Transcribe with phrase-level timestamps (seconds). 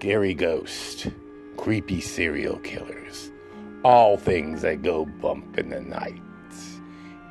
[0.00, 1.06] scary ghosts,
[1.58, 3.30] creepy serial killers,
[3.84, 6.22] all things that go bump in the night.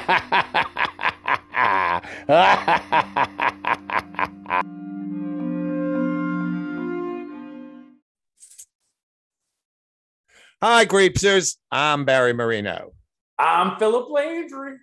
[10.86, 11.58] Creepsters.
[11.74, 12.94] I'm Barry Marino.
[13.38, 14.78] I'm Philip Landry.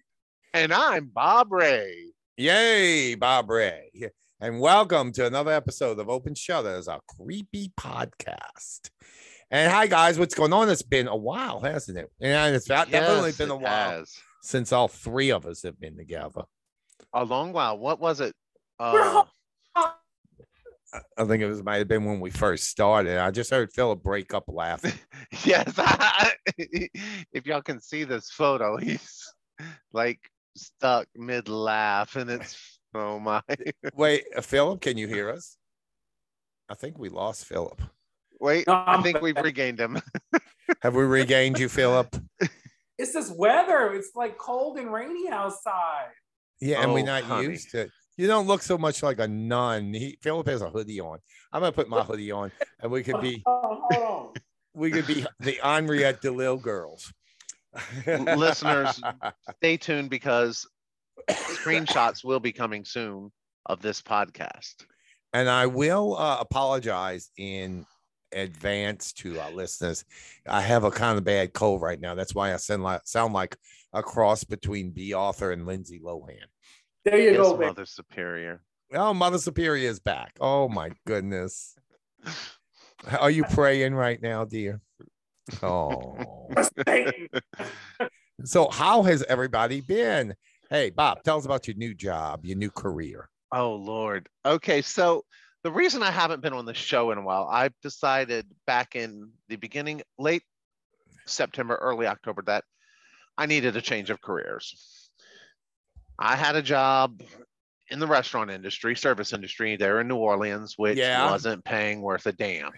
[0.53, 2.09] And I'm Bob Ray.
[2.41, 3.91] Yay, Bob Ray.
[4.41, 8.91] And welcome to another episode of Open Shutters, a creepy podcast.
[9.51, 10.69] And hi, guys, what's going on?
[10.69, 12.13] It's been a while, hasn't it?
[12.21, 14.15] And it's Yes, definitely been a while has.
[14.41, 16.43] since all three of us have been together.
[17.13, 17.77] A long while.
[17.77, 18.37] What was it?
[18.79, 19.25] Uh,
[19.75, 19.95] I-
[21.19, 23.19] I think it was might have been when we first started.
[23.19, 24.95] I just heard Philip break up laughing.
[25.45, 25.75] yes.
[26.57, 29.23] if y'all can see this photo, he's
[29.93, 30.21] like
[30.59, 33.41] stuck mid laugh, and it's oh my.
[33.95, 35.57] Wait, uh, Philip, can you hear us?
[36.69, 37.81] I think we lost Philip.
[38.41, 40.01] Wait, No, I think we've regained him.
[40.83, 42.15] Have we regained you, Philip?
[42.99, 43.93] It's this weather.
[43.95, 46.09] It's like cold and rainy outside.
[46.61, 47.49] Yeah, and we're Oh, not honey.
[47.49, 47.83] used to.
[47.83, 47.91] it.
[48.17, 49.95] You don't look so much like a nun.
[49.95, 51.19] He, Philip has a hoodie on.
[51.53, 54.33] I'm gonna put my hoodie on, and we could be Oh, hold on.
[54.75, 57.13] we could be the Henriette DeLille girls.
[58.07, 59.01] Listeners.
[59.59, 60.67] Stay tuned because
[61.31, 63.31] screenshots will be coming soon
[63.67, 64.75] of this podcast.
[65.33, 67.85] and I will uh, apologize in
[68.33, 70.05] advance to our listeners.
[70.47, 72.15] I have a kind of bad cold right now.
[72.15, 73.57] That's why I sound like sound like
[73.93, 76.37] a cross between Bea Arthur and Lindsay Lohan.
[77.05, 77.67] There you Yes, go, baby.
[77.69, 78.63] Mother Superior.
[78.95, 80.37] Oh, Mother Superior is back.
[80.41, 81.75] Oh my goodness.
[83.19, 84.81] Are you praying right now, dear?
[85.63, 86.17] Oh.
[88.45, 90.33] So, how has everybody been?
[90.71, 93.29] Hey, Bob, tell us about your new job, your new career.
[93.51, 94.29] Oh Lord.
[94.47, 95.25] Okay, so
[95.65, 99.33] the reason I haven't been on the show in a while, I decided back in
[99.49, 100.45] the beginning, late
[101.27, 102.63] September, early October, that
[103.37, 105.11] I needed a change of careers.
[106.17, 107.23] I had a job
[107.91, 111.29] in the restaurant industry, service industry there in New Orleans, which Yeah.
[111.31, 112.71] wasn't paying worth a damn.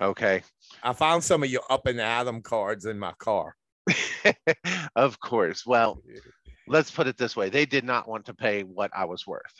[0.00, 0.42] Okay.
[0.82, 3.56] I found some of your up and Adam cards in my car.
[4.96, 5.66] of course.
[5.66, 6.02] Well,
[6.66, 9.54] let's put it this way they did not want to pay what I was worth.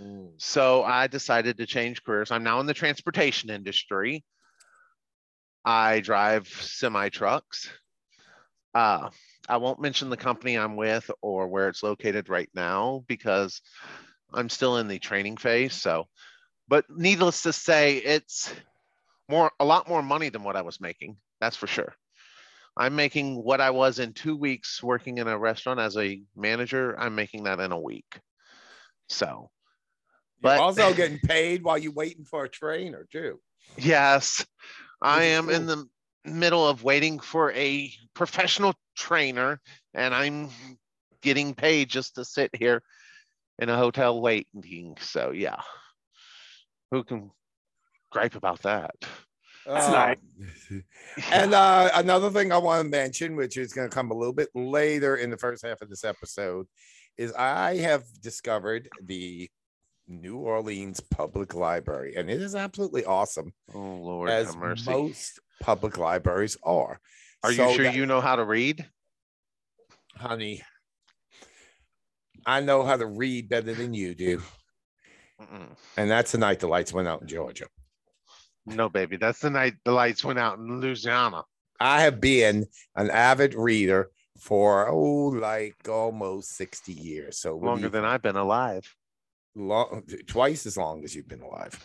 [0.00, 0.30] Mm.
[0.38, 2.30] So I decided to change careers.
[2.30, 4.24] I'm now in the transportation industry.
[5.64, 7.70] I drive semi trucks.
[8.74, 9.10] Uh,
[9.48, 13.60] I won't mention the company I'm with or where it's located right now because
[14.32, 15.74] I'm still in the training phase.
[15.74, 16.06] So,
[16.66, 18.52] but needless to say, it's
[19.28, 21.16] more a lot more money than what I was making.
[21.40, 21.94] That's for sure.
[22.76, 26.98] I'm making what I was in two weeks working in a restaurant as a manager.
[26.98, 28.20] I'm making that in a week.
[29.08, 29.50] So,
[30.42, 33.40] You're But- also getting paid while you're waiting for a trainer, too.
[33.78, 34.44] Yes,
[35.00, 35.86] I am in the
[36.24, 39.60] middle of waiting for a professional trainer,
[39.94, 40.50] and I'm
[41.22, 42.82] getting paid just to sit here
[43.58, 44.96] in a hotel waiting.
[45.00, 45.60] So, yeah,
[46.90, 47.30] who can
[48.14, 48.94] gripe about that?
[49.66, 50.16] That's Um, nice.
[51.32, 54.32] And uh, another thing I want to mention, which is going to come a little
[54.32, 56.66] bit later in the first half of this episode,
[57.18, 59.48] is I have discovered the
[60.08, 64.90] New Orleans Public Library, and it is absolutely awesome, oh, Lord as have mercy.
[64.90, 67.00] most public libraries are.
[67.42, 68.86] Are you sure that- you know how to read?
[70.16, 70.62] honey?
[72.46, 74.42] I know how to read better than you do,
[75.40, 75.74] Mm-mm.
[75.96, 77.66] and that's the night the lights went out in Georgia.
[78.66, 81.42] No, baby, that's the night the lights went out in Louisiana.
[81.80, 82.66] I have been
[82.96, 87.38] an avid reader for oh, like almost sixty years.
[87.38, 88.90] So Longer you than I've been alive.
[89.54, 91.78] long, twice as long as you've been alive.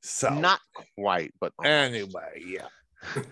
[0.00, 0.60] So Not
[0.98, 2.66] quite, but anyway, yeah.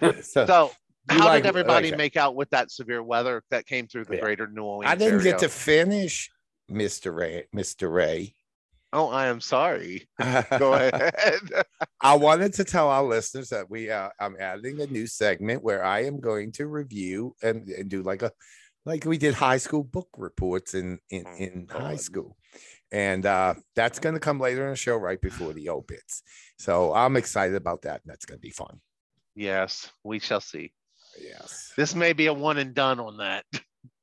[0.23, 0.71] So, So,
[1.09, 1.97] how like- did everybody okay.
[1.97, 4.21] make out with that severe weather that came through the Yeah.
[4.21, 4.91] greater New Orleans?
[4.93, 6.31] I didn't get to finish,
[6.69, 7.47] Mister Ray.
[7.53, 8.35] Mister Ray.
[8.93, 10.09] Oh, I am sorry.
[10.59, 11.41] Go ahead.
[12.01, 15.85] I wanted to tell our listeners that we uh, I'm adding a new segment where
[15.85, 18.33] I am going to review and, and do like a
[18.85, 22.37] like we did high school book reports in in, Oh, in high school.
[22.93, 26.23] And uh, that's going to come later in the show right before the obits.
[26.59, 28.01] So I'm excited about that.
[28.03, 28.81] And that's going to be fun.
[29.37, 30.73] yes, we shall see.
[31.21, 31.73] Yes.
[31.77, 33.45] This may be a one and done on that.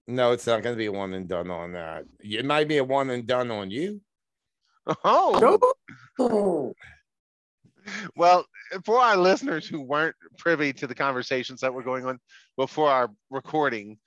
[0.09, 2.05] No, it's not going to be a one and done on that.
[2.21, 3.99] It might be a one and done on you.
[5.03, 5.61] Oh,
[6.19, 6.73] No.
[8.15, 8.45] well,
[8.85, 12.19] for our listeners who weren't privy to the conversations that were going on
[12.57, 13.97] before our recording,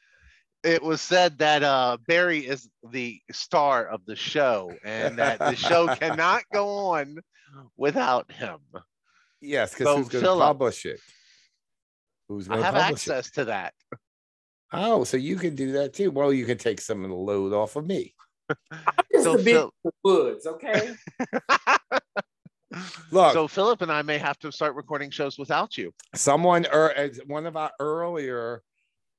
[0.62, 5.55] it was said that uh, Barry is the star of the show and that the
[5.56, 7.17] show cannot go on
[7.77, 8.59] without him.
[9.41, 11.00] Yes, because So, who's going to publish it?
[12.29, 13.11] Who's I going to have publish it?
[13.11, 13.73] access to that.
[14.73, 16.11] Oh, so you can do that too.
[16.11, 18.15] Well, you can take some of the load off of me.
[19.20, 19.72] Just So the big Phil-
[20.02, 20.94] woods, okay?
[23.11, 25.93] Look, so Philip and I may have to start recording shows without you.
[26.14, 28.62] someone or as one of our earlier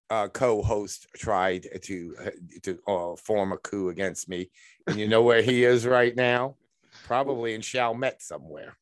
[0.10, 2.16] uh, co-hosts tried to
[2.64, 4.50] to uh, form a coup against me,
[4.88, 6.56] and you know where he is right now?
[7.04, 8.76] Probably in Chalmette somewhere.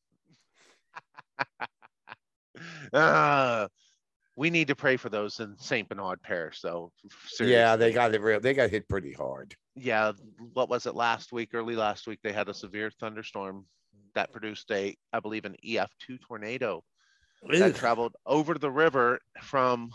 [2.93, 3.67] Uh,
[4.39, 5.89] we need to pray for those in St.
[5.89, 6.93] Bernard Parish, though.
[7.41, 8.39] Yeah, they got it real.
[8.39, 9.53] They got hit pretty hard.
[9.75, 10.13] yeah,
[10.53, 12.19] what was it last week, early last week?
[12.23, 13.65] They had a severe thunderstorm
[14.15, 16.85] that produced a, I believe, an EF2 tornado
[17.51, 19.91] that traveled over the river from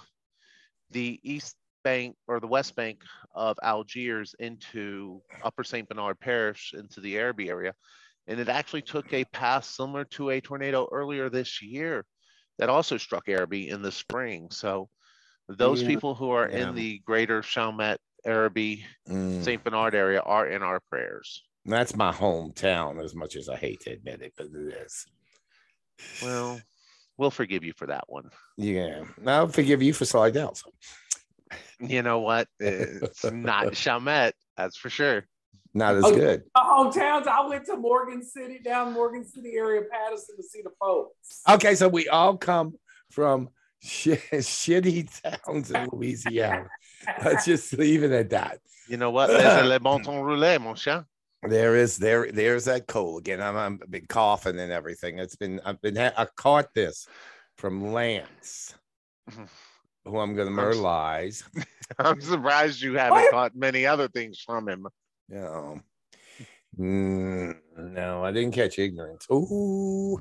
[0.91, 3.01] the east bank or the west bank
[3.35, 5.89] of Algiers into Upper St.
[5.89, 7.73] Bernard Parish into the Araby area.
[8.27, 12.05] And it actually took a path similar to a tornado earlier this year
[12.59, 14.51] that also struck Araby in the spring.
[14.51, 14.89] So
[15.49, 15.89] those Yeah.
[15.89, 16.69] people who are Yeah.
[16.69, 19.63] in the greater Chalmette, Araby, Mm, St.
[19.63, 21.43] Bernard area are in our prayers.
[21.67, 25.07] that's my hometown, as much as I hate to admit it, but it is.
[26.23, 26.61] Well,
[27.17, 28.31] we'll forgive you for that one.
[28.57, 30.55] Yeah, I'll forgive you for Slidell.
[30.55, 30.71] So.
[31.81, 32.49] You know what?
[32.59, 35.27] It's not Chalmette, that's for sure.
[35.75, 36.45] Not oh, as Oh, good.
[36.55, 40.71] My hometowns, I went to Morgan City, down Morgan City area, Patterson to see the
[40.81, 41.43] folks.
[41.49, 42.75] Okay, so we all come
[43.11, 43.49] from
[43.83, 45.11] shi shitty
[45.45, 46.69] towns in Louisiana.
[47.25, 48.61] Let's just leave it at that.
[48.89, 49.29] You know what?
[49.29, 51.07] There's le bon temps roulé, mon cher.
[51.43, 53.43] There is there there's that cold again.
[53.43, 55.19] I'm, I'm I've been coughing and everything.
[55.19, 57.07] It's been I've been ha- I caught this
[57.59, 58.75] from Lance,
[60.05, 61.43] who I'm gonna I'm.
[61.99, 63.31] I'm surprised you haven't What?
[63.31, 64.87] caught many other things from him.
[65.29, 65.81] You know.
[66.79, 69.27] Mm, no, I didn't catch ignorance.
[69.31, 70.21] Ooh,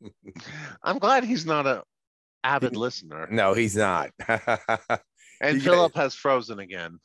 [0.82, 1.82] I'm glad he's not a
[2.42, 3.26] avid listener.
[3.30, 4.10] no, he's not.
[5.40, 5.64] And Yeah.
[5.72, 6.98] Philip has frozen again.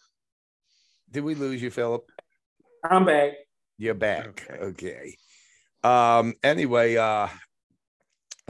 [1.09, 2.03] Did we lose you, Philip?
[2.83, 3.33] I'm back.
[3.79, 4.27] You're back.
[4.27, 4.53] Okay.
[4.65, 5.17] Okay.
[5.83, 7.27] Um, anyway, uh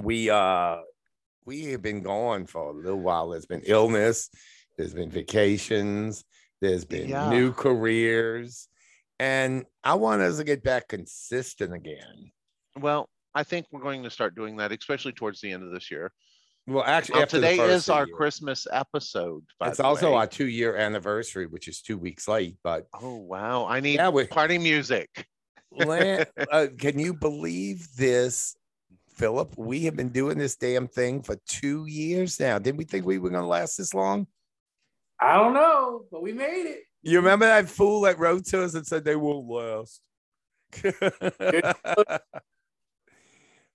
[0.01, 0.77] we uh
[1.45, 3.29] we have been gone for a little while.
[3.29, 4.29] There's been illness,
[4.77, 6.25] there's been vacations,
[6.61, 7.29] there's been Yeah.
[7.29, 8.67] new careers,
[9.19, 12.31] and I want us to get back consistent again.
[12.77, 15.91] Well, I think we're going to start doing that, especially towards the end of this
[15.91, 16.11] year.
[16.67, 18.15] Well, actually, the today is our year.
[18.15, 19.43] Christmas episode.
[19.61, 20.17] It's also way.
[20.17, 22.57] our two-year anniversary, which is two weeks late.
[22.63, 23.65] But Oh wow!
[23.65, 25.25] I need Yeah, party music.
[25.71, 28.55] Uh, can you believe this,
[29.07, 29.55] Philip?
[29.57, 32.57] We have been doing this damn thing for two years now.
[32.59, 34.27] Didn't we think we were going to last this long?
[35.21, 36.83] I don't know, but we made it.
[37.01, 40.01] You remember that fool that wrote to us and said they won't last?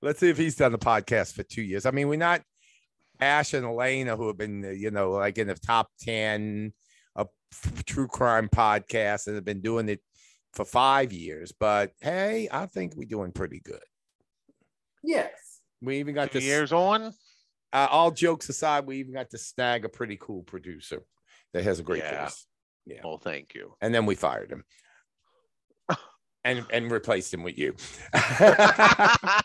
[0.02, 1.86] Let's see if he's done the podcast for two years.
[1.86, 2.42] I mean, we're not
[3.20, 6.72] Ash and Alaina, who have been, you know, like in the top 10
[7.16, 7.28] of
[7.86, 10.00] true crime podcasts and have been doing it
[10.52, 11.52] for five years.
[11.58, 13.80] But hey, I think we're doing pretty good.
[15.02, 15.60] Yes.
[15.80, 16.44] We even got Two this.
[16.44, 17.12] years on.
[17.72, 21.02] Uh, all jokes aside, we even got to snag a pretty cool producer
[21.54, 22.24] that has a great Yeah.
[22.24, 22.46] voice.
[22.84, 23.00] Yeah.
[23.02, 23.74] Well, thank you.
[23.80, 24.64] And then we fired him.
[26.44, 27.74] and and replaced him with you.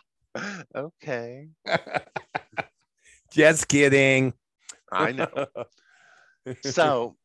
[0.76, 1.48] okay,
[3.32, 4.34] Just kidding.
[4.92, 5.46] I know.
[6.64, 7.16] So,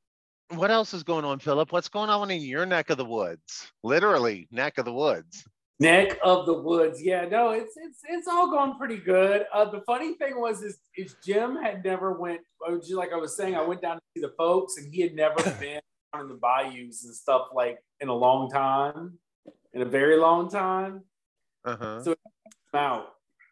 [0.50, 1.72] what else is going on, Philip?
[1.72, 3.70] What's going on in your neck of the woods?
[3.82, 5.44] Literally, neck of the woods.
[5.80, 7.02] Neck of the woods.
[7.02, 9.46] Yeah, no, it's it's it's all going pretty good.
[9.52, 12.40] Uh, the funny thing was is, is Jim had never went.
[12.66, 15.14] oh, Like I was saying, I went down to see the folks, and he had
[15.14, 15.80] never been
[16.12, 19.18] down in the bayous and stuff like in a long time,
[19.72, 21.02] in a very long time.
[21.64, 22.02] Uh-huh.
[22.04, 22.14] So
[22.72, 23.06] out.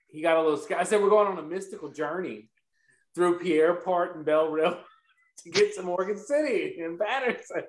[0.09, 0.81] He got a little scared.
[0.81, 2.51] I said, We're going on a mystical journey
[3.15, 4.79] through Pierre Part and Belle River
[5.39, 7.63] to get to Morgan City and Patterson.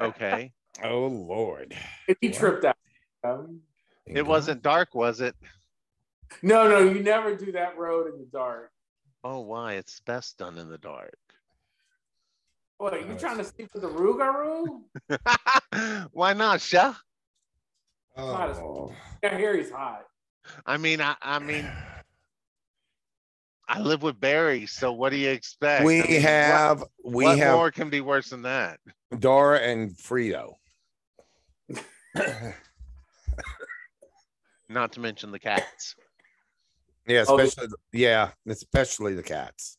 [0.00, 0.52] Okay.
[0.84, 1.74] oh Lord.
[2.08, 2.38] And he Wow.
[2.38, 2.76] tripped out.
[3.24, 3.60] Um,
[4.06, 5.36] It wasn't dark, was it?
[6.42, 8.70] no, no, you never do that road in the dark.
[9.24, 9.74] Oh, why?
[9.74, 11.16] It's best done in the dark.
[12.78, 14.80] What, are you oh, trying to sleep with the Rougarou?
[16.12, 17.00] why not, Chef?
[18.16, 18.92] Oh.
[19.22, 20.04] Yeah, here he's hot.
[20.66, 21.70] I mean, I, I mean,
[23.68, 25.84] I live with Barry, so what do you expect?
[25.84, 28.80] We I mean, what- have we what have more can be worse than that?
[29.16, 30.54] Dora and Frito.
[34.72, 35.94] Not to mention the cats.
[37.06, 39.76] Yeah, Oh, especially yeah, especially the cats.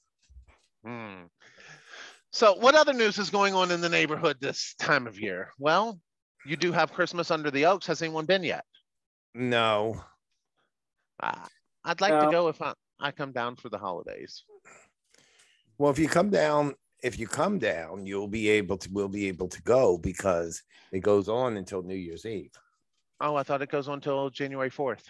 [0.85, 1.23] Hmm.
[2.31, 5.51] So, what other news is going on in the neighborhood this time of year?
[5.57, 5.99] Well,
[6.45, 7.87] you do have Christmas under the Oaks.
[7.87, 8.65] Has anyone been yet?
[9.33, 10.03] No.
[11.21, 11.45] Uh,
[11.85, 14.43] I'd like to go if I, I come down for the holidays.
[15.77, 16.73] Well, if you come down,
[17.03, 18.89] if you come down, you'll be able to.
[18.91, 22.51] We'll be able to go because it goes on until New Year's Eve.
[23.23, 25.03] Oh, I thought it goes on until January 4th.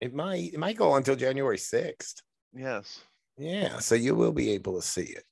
[0.00, 0.54] It might.
[0.54, 2.22] It might go until January sixth.
[2.54, 3.02] Yes.
[3.38, 3.78] Yeah.
[3.78, 5.24] So you will be able to see it.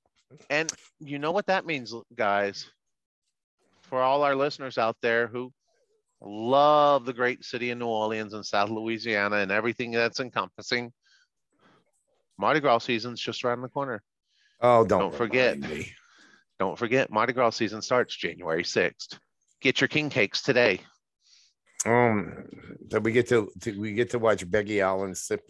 [0.50, 2.71] And you know what that means, guys?
[3.83, 5.52] For all our listeners out there who
[6.21, 10.92] love the great city of New Orleans and South Louisiana and everything that's encompassing,
[12.38, 14.02] Mardi Gras season's just around the corner.
[14.61, 15.59] Oh, don't, Don't forget.
[15.59, 15.92] me.
[16.59, 19.19] Don't forget, Mardi Gras season starts January 6th.
[19.61, 20.81] Get your king cakes today.
[21.84, 22.44] Um,
[22.90, 25.42] that we get to, to we get to watch Becky Allen sip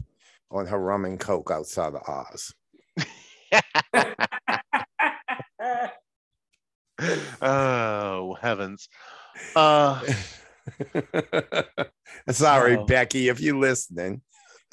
[0.51, 2.55] on her rum and coke outside of Oz.
[7.43, 8.89] oh, heavens.
[9.57, 10.01] Uh,
[12.31, 12.85] Sorry, Oh.
[12.87, 14.23] Becky, if you're listening.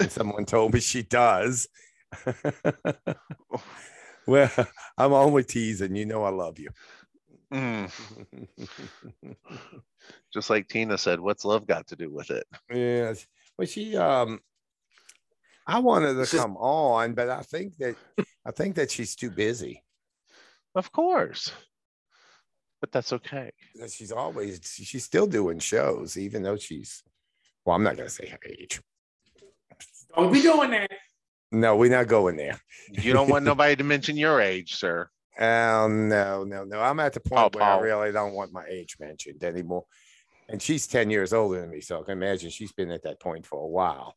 [0.07, 1.67] Someone told me she does.
[4.27, 4.51] well,
[4.97, 5.95] I'm only teasing.
[5.95, 6.69] You know I love you.
[7.53, 7.91] Mm,
[10.33, 12.45] just like Tina said, what's love got to do with it?
[12.71, 13.25] yes.
[13.57, 14.39] Well, she um
[15.67, 17.95] I wanted to come on, but I think that
[18.45, 19.83] I think that she's too busy.
[20.75, 21.51] Of course.
[22.81, 23.51] But that's okay.
[23.91, 27.03] She's always she's still doing shows, even though she's
[27.65, 28.81] well, I'm not gonna say her age.
[30.15, 30.91] Don't be doing that.
[31.51, 32.59] No, we're not going there.
[32.91, 35.09] You don't want nobody to mention your age, sir.
[35.39, 36.81] Oh no, no, no.
[36.81, 39.85] I'm at the point Oh, where I really don't want my age mentioned anymore.
[40.49, 43.19] And she's 10 years older than me, so I can imagine she's been at that
[43.19, 44.15] point for a while.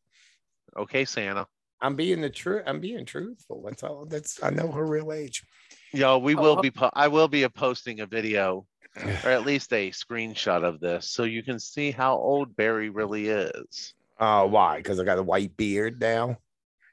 [0.75, 1.45] Okay, Santa.
[1.79, 2.63] I'm being the truth.
[2.65, 3.61] I'm being truthful.
[3.65, 4.05] That's all.
[4.05, 5.43] That's I know her real age.
[5.91, 6.61] Yo, we Oh, will oh.
[6.61, 6.71] be.
[6.71, 8.65] Po- I will be posting a video,
[9.23, 13.27] or at least a screenshot of this, so you can see how old Barry really
[13.27, 13.93] is.
[14.19, 14.77] Uh, why?
[14.77, 16.37] Because I got a white beard now.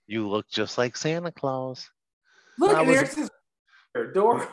[0.07, 1.89] You look just like Santa Claus.
[2.59, 3.31] Look, I was- there's his
[4.15, 4.49] door.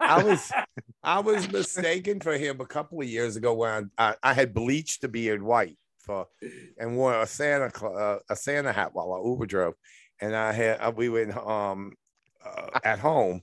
[0.00, 0.50] I was
[1.02, 5.02] I was mistaken for him a couple of years ago when I, I had bleached
[5.02, 6.26] the beard white for
[6.78, 9.74] and wore a Santa uh, a Santa hat while I Uber drove,
[10.20, 11.92] and I had uh, we went um
[12.44, 13.42] uh, at home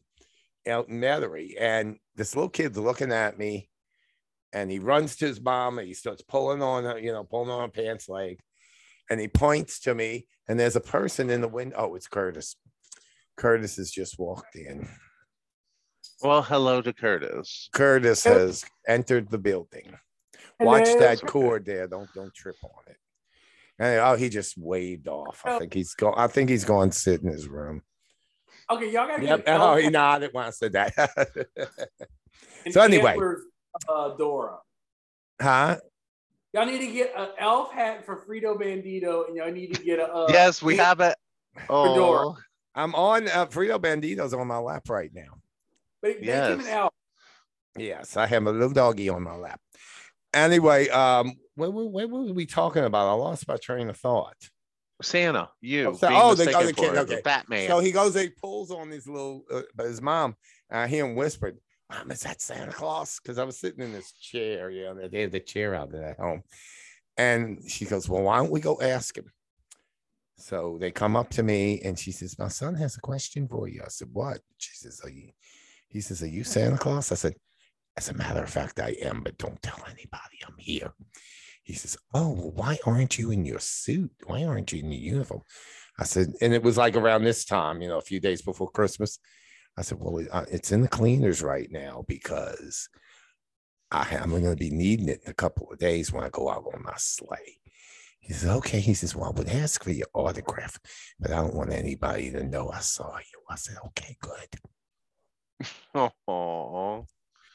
[0.68, 3.70] out in Metairie, and this little kid's looking at me,
[4.54, 7.50] and he runs to his mom and he starts pulling on her, you know, pulling
[7.50, 8.40] on her pants leg,
[9.10, 11.76] and he points to me, and there's a person in the window.
[11.78, 12.56] Oh, it's Curtis.
[13.38, 14.88] Curtis has just walked in.
[16.22, 17.70] Well, hello to Curtis.
[17.74, 19.94] Curtis has entered the building.
[20.60, 21.00] Watch Hello.
[21.00, 21.88] that cord there.
[21.88, 22.98] Don't don't trip on it.
[23.80, 25.44] And, oh, he just waved off.
[25.46, 26.16] I think he's going.
[26.18, 27.84] I think he's going to sit in his room.
[28.70, 29.46] Okay, y'all gotta Yep.
[29.46, 30.94] get Oh, he nodded when I said that.
[32.72, 33.16] so anyway.
[33.18, 33.44] Antler's,
[33.88, 34.58] uh, Dora.
[35.40, 35.78] huh?
[36.54, 40.00] Y'all need to get an elf hat for Frito Bandito, and y'all need to get
[40.00, 40.12] a.
[40.12, 41.16] Uh, yes, we have it.
[41.68, 42.26] Fedora.
[42.28, 42.38] Oh,
[42.74, 45.40] I'm on uh, Frito Bandito's on my lap right now.
[46.04, 46.68] Make, make him an Yes.
[46.68, 46.94] elf.
[47.78, 49.60] Yes, I have a little doggy on my lap.
[50.34, 53.08] Anyway, um, what, what, what were we talking about?
[53.08, 54.36] I lost my train of thought.
[55.02, 55.90] Santa, you.
[55.90, 57.22] Oh, Sa- being oh, the- oh, the kid, for the okay.
[57.24, 57.68] Batman.
[57.68, 60.36] So he goes, he pulls on his little, uh, but his mom,
[60.72, 61.58] I hear him whispered,
[61.90, 63.20] Mom, is that Santa Claus?
[63.22, 66.04] Because I was sitting in this chair, you know, they have the chair out there
[66.04, 66.44] at home.
[67.16, 69.32] And she goes, Well, why don't we go ask him?
[70.38, 73.68] So they come up to me and she says, My son has a question for
[73.68, 73.82] you.
[73.86, 74.40] I said, What?
[74.58, 75.30] She says, Are you,
[75.90, 77.12] he says, Are you Santa Claus?
[77.12, 77.36] I said,
[77.96, 80.94] As a matter of fact, I am, but don't tell anybody I'm here.
[81.64, 84.12] He says, Oh, well, why aren't you in your suit?
[84.26, 85.42] Why aren't you in your uniform?
[86.00, 88.70] I said, and it was like around this time, you know, a few days before
[88.70, 89.20] Christmas.
[89.78, 92.90] I said, well, uh, it's in the cleaners right now because
[93.92, 96.50] I, I'm going to be needing it in a couple of days when I go
[96.50, 97.60] out on my sleigh.
[98.20, 98.80] He says, okay.
[98.80, 100.78] He says, well, I would ask for your autograph,
[101.20, 103.40] but I don't want anybody to know I saw you.
[103.50, 104.60] I said, okay, good.
[105.96, 107.06] Oh,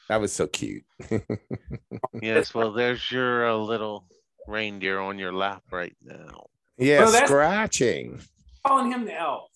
[0.09, 0.83] That was so cute.
[2.21, 2.53] yes.
[2.53, 4.05] Well, there's your uh, little
[4.47, 6.47] reindeer on your lap right now.
[6.77, 8.19] yeah, Well, scratching.
[8.67, 9.49] Calling him the elf.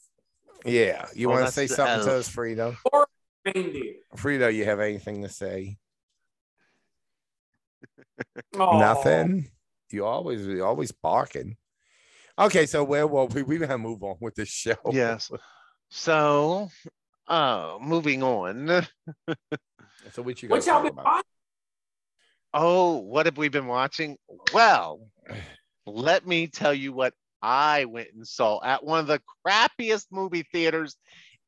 [0.65, 1.07] Yeah.
[1.13, 2.19] You Oh, want to say the something to elf.
[2.27, 2.75] us, Frito?
[3.45, 3.95] Reindeer.
[4.15, 5.77] Frito, you have anything to say?
[8.59, 8.79] Aw.
[8.79, 9.49] Nothing.
[9.91, 11.55] You always you always barking.
[12.39, 14.75] Okay, so where well we we gotta move on with this show.
[14.91, 15.31] Yes.
[15.89, 16.69] So,
[17.27, 18.85] uh, moving on.
[20.13, 21.05] So what you What guys y'all been about?
[21.05, 21.23] watching?
[22.53, 24.15] Oh, what have we been watching?
[24.53, 25.01] Well,
[25.85, 30.45] let me tell you what I went and saw at one of the crappiest movie
[30.53, 30.95] theaters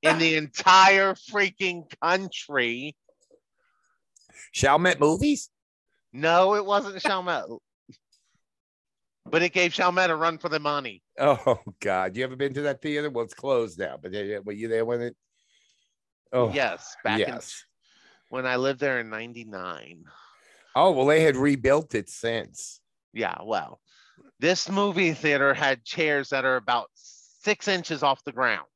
[0.02, 2.96] in the entire freaking country.
[4.54, 5.50] Chalmette movies?
[6.12, 7.46] No, it wasn't Chalmette.
[9.26, 11.02] but it gave Chalmette a run for the money.
[11.18, 13.10] Oh God, you ever been to that theater?
[13.10, 13.98] Well, it's closed now.
[14.02, 14.12] But
[14.44, 15.16] were you there when it?
[16.32, 17.64] Oh yes, back in yes.
[18.30, 20.04] when I lived there in '99.
[20.76, 22.82] Oh well, they had rebuilt it since.
[23.14, 23.80] Yeah, well,
[24.40, 28.68] this movie theater had chairs that are about six inches off the ground,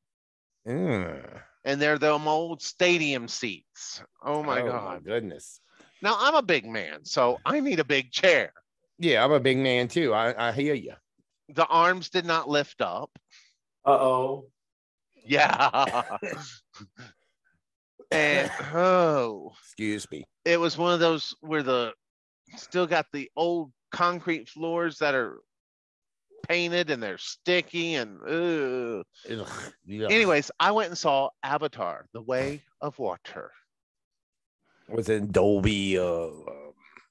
[0.67, 1.41] Mm.
[1.65, 4.01] and they're them old stadium seats.
[4.23, 5.05] Oh my Oh, god!
[5.05, 5.59] goodness.
[6.01, 8.51] Now I'm a big man, so I need a big chair.
[8.99, 10.13] Yeah, I'm a big man too.
[10.13, 10.93] I, I hear you.
[11.49, 13.11] The arms did not lift up.
[13.85, 14.47] Uh oh.
[15.25, 16.03] Yeah.
[18.13, 20.23] and oh, Excuse me.
[20.45, 21.93] it was one of those where the
[22.55, 25.39] still got the old concrete floors that are
[26.47, 29.05] painted and they're sticky and ugh.
[29.31, 29.47] Ugh,
[29.85, 30.07] yeah.
[30.09, 33.51] anyways i went and saw avatar the way of water
[34.89, 35.97] was it Dolby?
[35.97, 36.29] Uh,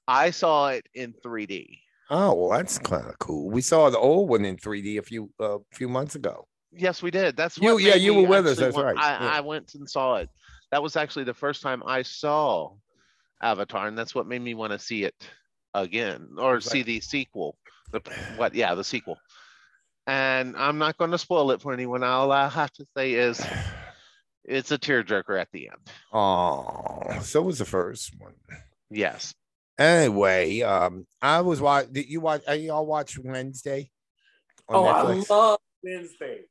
[0.07, 1.79] i saw it in 3d
[2.11, 3.49] oh, well, that's kind of cool.
[3.49, 6.45] We saw the old one in 3D a few uh, few months ago.
[6.71, 9.31] yes we did that's You- yeah, you were with us, that's want- right, I, yeah.
[9.37, 10.29] I went and saw it
[10.73, 12.71] that was actually the first time i saw
[13.43, 15.13] avatar and that's what made me want to see it
[15.75, 17.55] again or It's see the sequel
[17.91, 18.01] the
[18.37, 19.19] what yeah the sequel
[20.07, 23.39] and i'm not going to spoil it for anyone all i have to say is
[24.45, 25.77] it's a tearjerker at the end
[26.11, 28.33] Oh, so was the first one.
[28.89, 29.35] yes
[29.79, 31.87] Anyway, um, I was watch.
[31.91, 32.43] Did you watch?
[32.47, 33.89] Are y'all watch Wednesday?
[34.69, 35.31] Oh, Netflix?
[35.31, 36.41] I love Wednesday.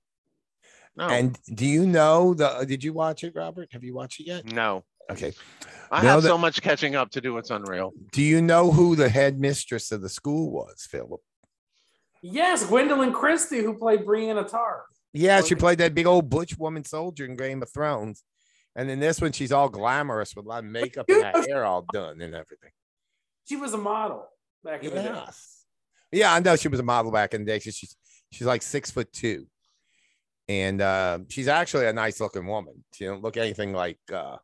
[0.96, 2.48] No And do you know the?
[2.48, 3.68] Uh, did you watch it, Robert?
[3.72, 4.44] Have you watched it yet?
[4.44, 5.32] no Okay.
[5.90, 8.70] i No, have that- so much catching up to do it's unreal Do you know
[8.70, 11.20] who the headmistress of the school was, Philip?
[12.22, 14.84] Yes, Gwendoline Christie, who played Brianna Tarr.
[15.12, 18.22] Yeah, she played that big old butch woman soldier in Game of Thrones.
[18.76, 21.64] And in this one, she's all glamorous with a lot of makeup and her hair
[21.64, 22.70] all done and everything.
[23.46, 24.26] She was a model
[24.64, 25.22] back in the day.
[26.12, 27.58] Yeah, I know she was a model back in the day.
[27.60, 27.96] 'cause She's
[28.30, 29.46] she's like six foot two.
[30.48, 32.84] And uh, she's actually a nice looking woman.
[32.92, 34.36] She don't look anything like uh,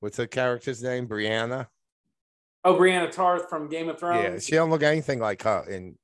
[0.00, 1.06] what's the character's name?
[1.06, 1.66] Brianna.
[2.64, 4.24] Oh, Brianna Tarth from Game of Thrones.
[4.24, 5.96] Yeah, she don't look anything like her in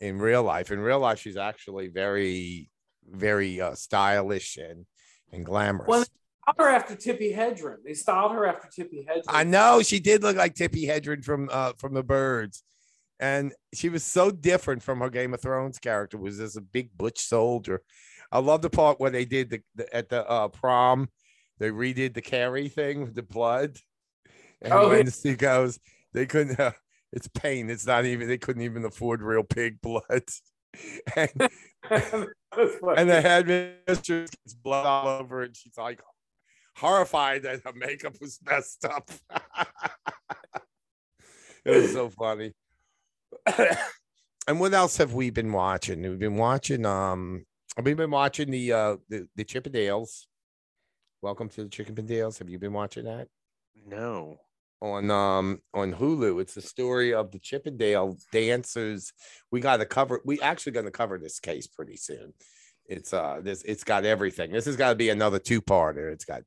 [0.00, 0.70] in real life.
[0.70, 2.70] In real life, she's actually very,
[3.08, 4.86] very uh, stylish and
[5.32, 5.88] and glamorous.
[5.88, 7.76] Well, styled her after Tippi Hedren.
[7.84, 9.24] They styled her after Tippi Hedren.
[9.28, 12.62] I know she did look like Tippi Hedren from uh from the Birds,
[13.18, 16.18] and she was so different from her Game of Thrones character.
[16.18, 17.82] Was as a big butch soldier.
[18.30, 21.08] I love the part where they did the, the at the uh, prom.
[21.58, 23.78] They redid the Carrie thing with the blood,
[24.62, 25.04] and Oh, yeah.
[25.10, 25.78] she goes,
[26.12, 26.58] they couldn't.
[26.58, 26.72] Uh,
[27.12, 27.70] it's pain.
[27.70, 28.28] It's not even.
[28.28, 30.24] They couldn't even afford real pig blood.
[31.16, 31.30] and
[31.90, 36.00] and the headmistress gets blood all over, and she's like
[36.76, 39.10] horrified that her makeup was messed up.
[41.64, 42.52] it was so funny.
[44.46, 46.02] and what else have we been watching?
[46.02, 46.84] We've been watching.
[46.86, 47.44] Um,
[47.82, 50.26] we've been watching the uh the, the Chippendales.
[51.22, 52.38] Welcome to the Chippendales.
[52.38, 53.28] Have you been watching that?
[53.86, 54.38] no
[54.80, 56.40] on um on Hulu.
[56.40, 59.12] It's the story of the Chippendale dancers.
[59.50, 60.20] We got to cover.
[60.24, 62.32] We actually going to cover this case pretty soon.
[62.86, 63.62] It's uh this.
[63.62, 64.52] It's got everything.
[64.52, 66.12] This has got to be another two parter.
[66.12, 66.42] It's got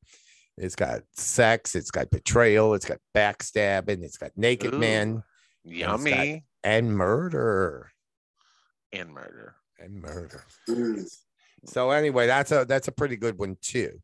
[0.57, 1.75] it's got sex.
[1.75, 2.73] It's got betrayal.
[2.73, 4.03] It's got backstabbing.
[4.03, 4.79] It's got naked Ooh.
[4.79, 5.23] men
[5.63, 7.91] yummy and murder
[8.91, 10.43] and murder and murder.
[10.69, 11.03] Mm.
[11.65, 14.01] So anyway, that's a that's a pretty good one too.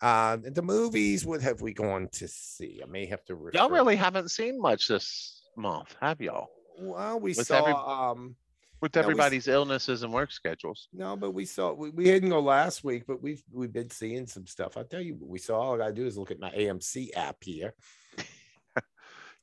[0.00, 1.24] Uh, the movies.
[1.24, 2.80] What have we gone to see?
[2.82, 3.50] I may have to.
[3.54, 7.60] y'all really haven't seen much this month have y'all Well, we With saw.
[7.60, 8.36] every- um.
[8.82, 12.28] with Yeah, we everybody's illnesses and work schedules No, but we saw we, we didn't
[12.28, 14.76] go last week, but we've we've been seeing some stuff.
[14.76, 15.58] I'll tell you what we saw.
[15.60, 17.72] All I gotta do is look at my AMC app here.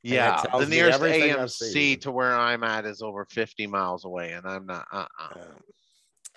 [0.03, 4.65] Yeah, the nearest AMC to where I'm at is over 50 miles away, and I'm
[4.65, 4.85] not.
[4.91, 5.41] Uh, uh Um,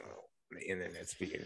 [0.05, 1.43] oh, the internet's being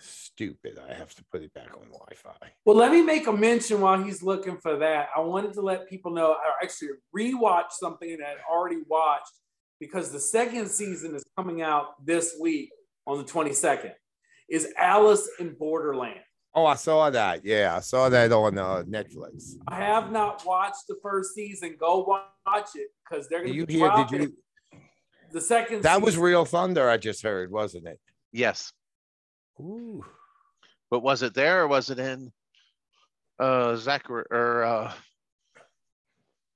[0.00, 0.78] stupid.
[0.78, 2.52] I have to put it back on Wi-Fi.
[2.64, 5.08] Well, let me make a mention while he's looking for that.
[5.16, 9.32] I wanted to let people know I actually rewatched something that I already watched
[9.78, 12.70] because the second season is coming out this week
[13.06, 13.92] on the 22nd.
[14.48, 16.20] Is Alice in Borderland.
[16.54, 17.44] Oh, I saw that.
[17.44, 19.54] Yeah, I saw that on uh, Netflix.
[19.68, 21.76] I have not watched the first season.
[21.78, 22.04] Go
[22.44, 23.90] watch it because they're going You to be hear?
[24.08, 24.36] Did you?
[25.32, 25.82] the second.
[25.82, 26.18] That was.
[26.18, 26.88] Real Thunder.
[26.90, 28.00] I just heard, wasn't it?
[28.32, 28.72] yes,
[29.60, 30.04] Ooh.
[30.90, 32.32] but was it there or was it in
[33.38, 34.92] uh Zachary or uh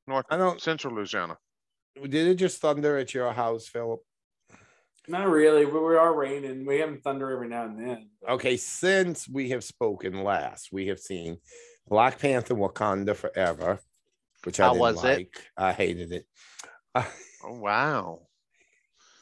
[0.08, 0.60] North I don't.
[0.60, 1.38] Central Louisiana?
[2.02, 4.00] Did it just thunder at your house, Philip?
[5.06, 5.66] Not really.
[5.66, 6.64] We, we are raining.
[6.64, 8.08] We have thunder every now and then.
[8.28, 11.38] Okay, since we have spoken last, we have seen
[11.88, 13.80] Black Panther Wakanda Forever,
[14.44, 15.08] which I How didn't was it?
[15.08, 15.36] like.
[15.56, 16.26] I hated it.
[16.94, 17.04] Uh,
[17.46, 18.20] Oh, wow.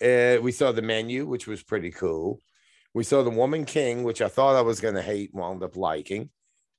[0.01, 2.41] we saw the menu, which was pretty cool.
[2.95, 5.77] We saw the Woman King, which I thought I was going to hate, wound up
[5.77, 6.31] liking.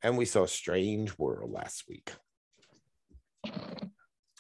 [0.01, 2.13] And we saw Strange World last week.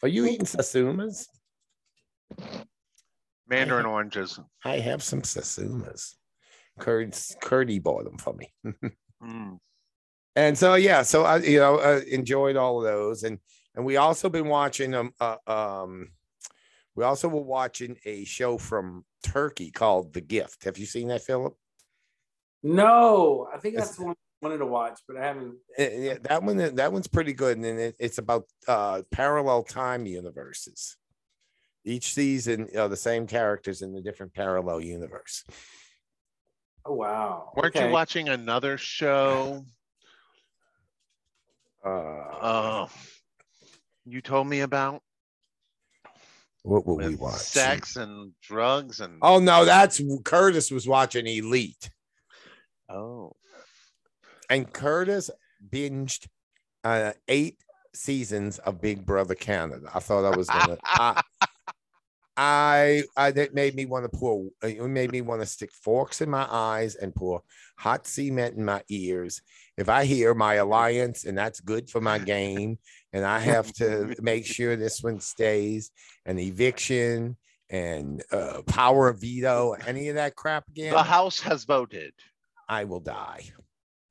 [0.01, 1.25] Are you eating Satsumas?
[3.53, 4.39] Mandarin oranges.
[4.65, 6.15] I have some Satsumas.
[6.79, 8.53] Curd, Curdy bought them for me.
[9.23, 9.57] Mm.
[10.35, 13.39] and so yeah so i you know uh, enjoyed all of those and
[13.73, 16.09] and we also been watching um uh, um
[16.95, 21.21] we also were watching a show from turkey called the gift have you seen that
[21.21, 21.55] philip
[22.63, 25.55] No, I think It's- that's the one I wanted to watch, but I haven't.
[25.77, 30.97] Yeah, that one that one's pretty good and it, it's about uh parallel time universes
[31.85, 35.43] each season you know, the same characters in the different parallel universe
[36.85, 37.53] Oh wow!
[37.55, 37.87] Weren't Okay.
[37.87, 39.63] you watching another show?
[41.85, 42.87] uh Uh,
[44.05, 45.01] you told me about
[46.63, 51.25] what will we with watch sex and drugs and oh no that's curtis was watching
[51.27, 51.89] elite
[52.89, 53.31] oh.
[54.49, 55.29] and Curtis
[55.69, 56.27] binged
[56.83, 57.57] uh, eight
[57.93, 59.89] seasons of Big Brother Canada.
[59.93, 60.77] I thought I was gonna.
[60.83, 61.21] I,
[62.35, 64.49] I, I that made me want to pour.
[64.63, 67.43] It made me want to stick forks in my eyes and pour
[67.77, 69.41] hot cement in my ears.
[69.77, 72.77] If I hear my alliance and that's good for my game,
[73.11, 75.91] and I have to make sure this one stays,
[76.25, 77.37] and eviction
[77.69, 80.93] and uh, power of veto, any of that crap again.
[80.93, 82.13] The House has voted.
[82.69, 83.43] I will die.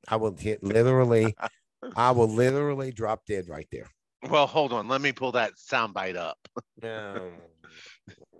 [0.07, 1.35] I will hit literally,
[1.95, 3.89] I will literally drop dead right there.
[4.29, 4.87] Well, hold on.
[4.87, 6.37] Let me pull that soundbite up.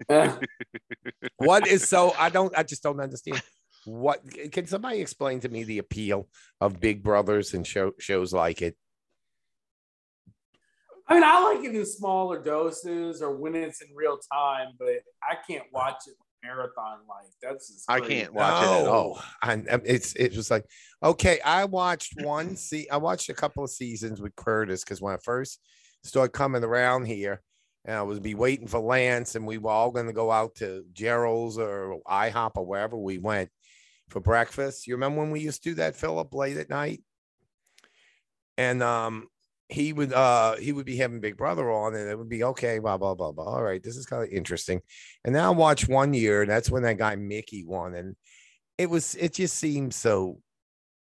[1.37, 3.41] what is so I don't I just don't understand.
[3.85, 6.27] What can somebody explain to me the appeal
[6.61, 8.77] of Big Brothers and show, shows like it?
[11.07, 15.01] I mean, I like it in smaller doses or when it's in real time, but
[15.21, 17.69] I can't watch it marathon like that's.
[17.69, 19.21] Just I can't watch it at all.
[19.41, 20.65] And it's it was like
[21.03, 25.13] okay, I watched one see I watched a couple of seasons with Curtis because when
[25.13, 25.59] I first
[26.03, 27.41] started coming around here,
[27.85, 30.55] and I was be waiting for Lance, and we were all going to go out
[30.55, 33.49] to Gerald's or IHOP or wherever we went
[34.09, 34.87] for breakfast.
[34.87, 37.01] You remember when we used to do that, Philip, late at night?
[38.57, 39.27] And um,
[39.69, 42.79] he would uh he would be having Big Brother on, and it would be okay,
[42.79, 43.45] blah blah blah blah.
[43.45, 44.81] All right, this is kind of interesting.
[45.25, 48.15] And then I watched one year, and that's when that guy Mickey won, and
[48.77, 50.39] it was it just seemed so.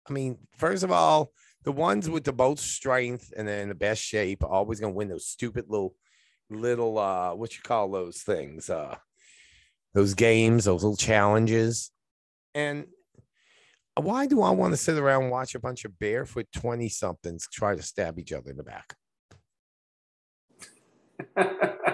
[0.08, 1.32] I mean, first of all,
[1.64, 5.08] the ones with the most strength and then the best shape are always gonna win
[5.08, 5.94] those stupid little
[6.50, 8.94] little uh what you call those things uh
[9.94, 11.90] those games those little challenges
[12.54, 12.86] and
[13.96, 17.48] why do i want to sit around and watch a bunch of barefoot 20 somethings
[17.52, 18.94] try to stab each other in the back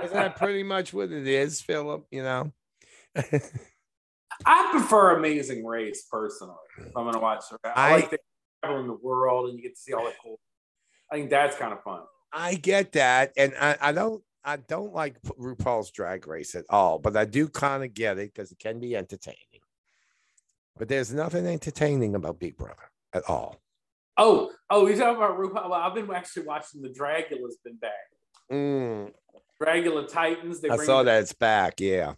[0.02, 2.52] isn't that pretty much what it is philip you know
[4.46, 6.54] I prefer Amazing Race personally.
[6.78, 8.18] If I'm gonna watch it, I, I- like the
[8.62, 10.38] travel in the world and you get to see all the cool.
[11.12, 12.02] I think that's kind of fun.
[12.32, 16.98] I get that, and I, I don't I don't like RuPaul's Drag Race at all,
[16.98, 19.37] but I do kind of get it because it can be entertaining.
[20.79, 23.61] But there's nothing entertaining about Big Brother at all.
[24.16, 25.68] Oh, oh, you talking about RuPaul?
[25.70, 27.90] Well, I've been actually watching the Dragula's been back.
[28.50, 29.12] Mm,
[29.62, 30.61] Dragula Titans.
[30.61, 31.81] They I bring saw it- that it's back.
[31.81, 32.14] Yeah.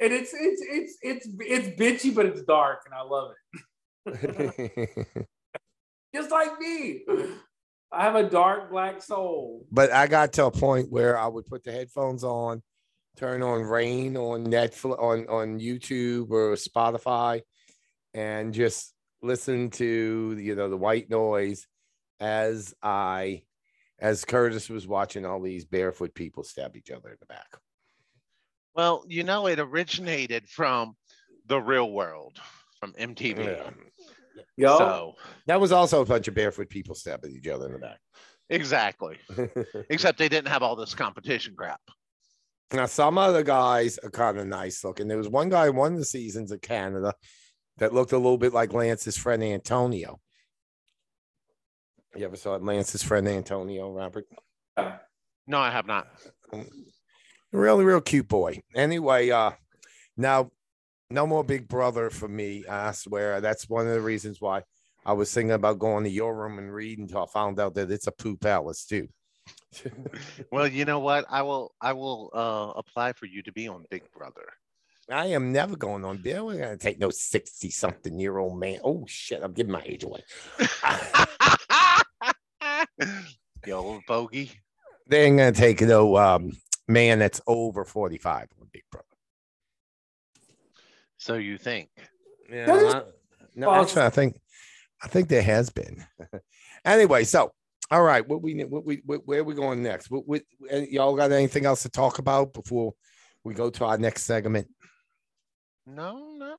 [0.00, 3.32] and it's it's it's it's it's bitchy, but it's dark, and I love
[4.06, 5.16] it.
[6.14, 7.02] Just like me,
[7.92, 9.66] I have a dark black soul.
[9.70, 12.62] but I got to a point where I would put the headphones on,
[13.16, 17.42] turn on Rain on Netflix on on YouTube or Spotify,
[18.14, 21.66] and just listen to you know the white noise
[22.18, 23.42] as I
[23.98, 27.58] as Curtis was watching all these barefoot people stab each other in the back.
[28.74, 30.96] Well, you know, it originated from
[31.46, 32.40] the real world,
[32.80, 33.44] from MTV.
[33.44, 33.70] Yeah.
[34.56, 35.12] Yo, So
[35.46, 37.98] That was also a bunch of barefoot people stabbing each other in the back.
[38.50, 39.18] exactly.
[39.90, 41.80] Except they didn't have all this competition crap.
[42.72, 45.06] Now, some other guys are kind of nice looking.
[45.08, 47.12] There was one guy in one of the seasons of Canada
[47.78, 50.20] that looked a little bit like Lance's friend Antonio.
[52.16, 54.26] You ever saw Lance's friend Antonio, Robert?
[55.46, 56.06] No, I have not.
[57.52, 58.62] Really, real cute boy.
[58.74, 59.52] Anyway, uh,
[60.16, 60.50] now
[61.12, 62.64] no more Big Brother for me.
[62.66, 64.62] I swear that's one of the reasons why
[65.04, 67.90] I was thinking about going to your room and reading until I found out that
[67.90, 69.08] it's a poop palace too.
[70.52, 71.24] Well, you know what?
[71.30, 74.44] I will I will uh apply for you to be on Big Brother.
[75.10, 76.46] I am never going on Bill.
[76.46, 78.78] We're gonna take no 60 something year old man.
[78.84, 80.22] Oh shit, I'm giving my age away.
[83.64, 84.52] the old bogey.
[85.08, 86.52] they ain't gonna take no um
[86.86, 89.06] man that's over 45 on Big Brother.
[91.22, 91.88] So you think?
[92.50, 93.04] Yeah, Doesn't- I-
[93.54, 94.40] no, Well, actually, I think
[95.04, 96.04] I think there has been.
[96.84, 97.52] anyway, so
[97.92, 100.10] all right, what we what we what, where are we going next?
[100.10, 100.42] What, what,
[100.90, 102.94] y'all got anything else to talk about before
[103.44, 104.66] we go to our next segment?
[105.86, 106.58] No, not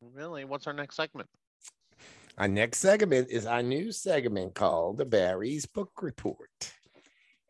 [0.00, 0.44] really.
[0.44, 1.28] What's our next segment?
[2.36, 6.72] Our next segment is our new segment called the Barry's Book Report.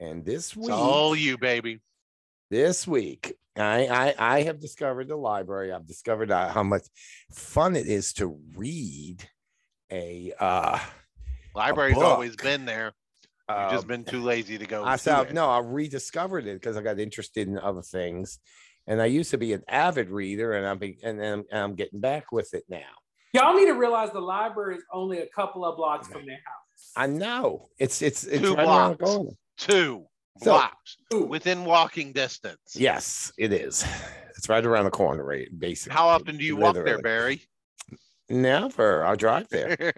[0.01, 1.81] And this week, It's week, all you, baby.
[2.51, 5.73] this week, I, I I have discovered the library.
[5.73, 6.87] I've discovered uh, how much
[7.33, 9.29] fun it is to read
[9.91, 10.79] a uh,
[11.55, 12.05] Library's book.
[12.05, 12.93] always been there.
[13.49, 14.85] You've um, just been too lazy to go.
[14.85, 15.35] I said it.
[15.35, 18.39] no, I rediscovered it because I got interested in other things.
[18.87, 22.01] And I used to be an avid reader, and I'm be, and, then I'm getting
[22.01, 22.79] back with it now.
[23.35, 26.93] Y'all need to realize the library is only a couple of blocks from their house.
[26.97, 29.35] I know it's it's it's Two right blocks.
[29.59, 30.07] Two
[30.39, 31.25] So- blocks Ooh.
[31.25, 32.75] within walking distance.
[32.75, 33.85] Yes, it is.
[34.37, 35.49] It's right around the corner, right?
[35.59, 35.97] Basically.
[35.97, 37.43] How often do you walk there, Barry?
[38.29, 39.05] Never.
[39.05, 39.93] I'll drive there.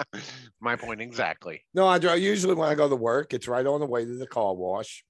[0.60, 1.62] My point exactly.
[1.72, 3.34] No, I drive usually when I go to work.
[3.34, 5.04] It's right on the way to the car wash,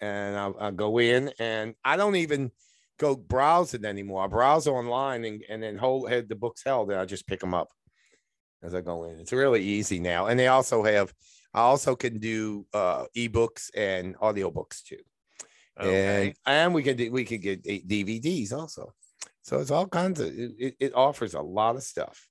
[0.00, 2.50] and I'll, I'll go in, and I don't even
[2.98, 4.24] go browse it anymore.
[4.24, 7.40] I browse online and, and then hold had the books held, and I just pick
[7.40, 7.68] them up
[8.62, 9.20] as I go in.
[9.20, 11.12] It's really easy now, and they also have.
[11.52, 14.98] I also can do uh, ebooks and audiobooks too.
[15.80, 16.26] Okay.
[16.26, 18.92] and and we can do, we can get DVDs also.
[19.42, 22.28] So it's all kinds of it, it- offers a lot of stuff.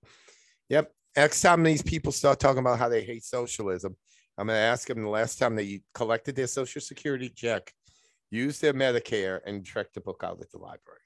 [0.70, 0.92] Yep.
[1.18, 3.96] Next time these people start talking about how they hate socialism,
[4.38, 7.74] I'm gonna ask them the last time they collected their social security check,
[8.30, 11.02] used their Medicare, and checked the book out at the library.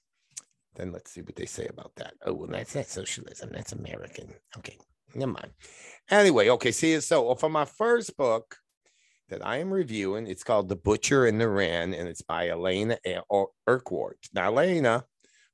[0.76, 2.16] Then let's see what they say about that.
[2.26, 3.50] Oh, well, that's not socialism.
[3.54, 4.34] That's American.
[4.58, 4.78] Okay,
[5.16, 5.52] never mind.
[6.10, 6.72] Anyway, okay.
[6.72, 8.58] See, so for my first book,
[9.34, 10.28] that I am reviewing.
[10.28, 13.00] It's called The Butcher and the Wren, and it's by Alaina
[13.68, 14.20] Urquhart.
[14.34, 15.06] Now, Alaina,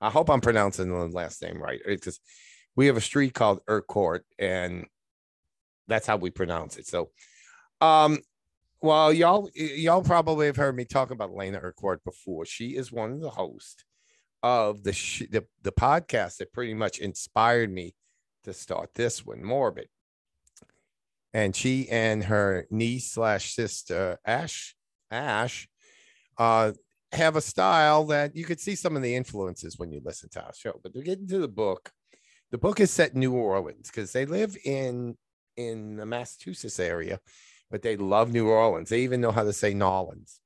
[0.02, 1.80] I hope I'm pronouncing the last name right.
[1.86, 2.20] Because
[2.76, 4.86] we have a street called Urquhart, and
[5.88, 6.88] that's how we pronounce it.
[6.88, 7.12] So,
[7.80, 8.20] um,
[8.82, 12.46] well, y'all, y'all probably have heard me talk about Alaina Urquhart before.
[12.46, 13.84] She is one of the hosts
[14.42, 17.94] of the sh- the, the podcast that pretty much inspired me
[18.44, 19.88] to start this one, Morbid
[21.34, 24.76] and she and her niece slash sister Ash
[25.12, 25.68] Ash
[26.38, 26.72] uh
[27.12, 30.44] have a style that you could see some of the influences when you listen to
[30.44, 30.80] our show.
[30.84, 31.92] But to get into the book,
[32.52, 35.18] the book is set in New Orleans because they live in
[35.58, 37.20] in the Massachusetts area,
[37.72, 38.90] but they love New Orleans.
[38.90, 40.40] They even know how to say Nolans.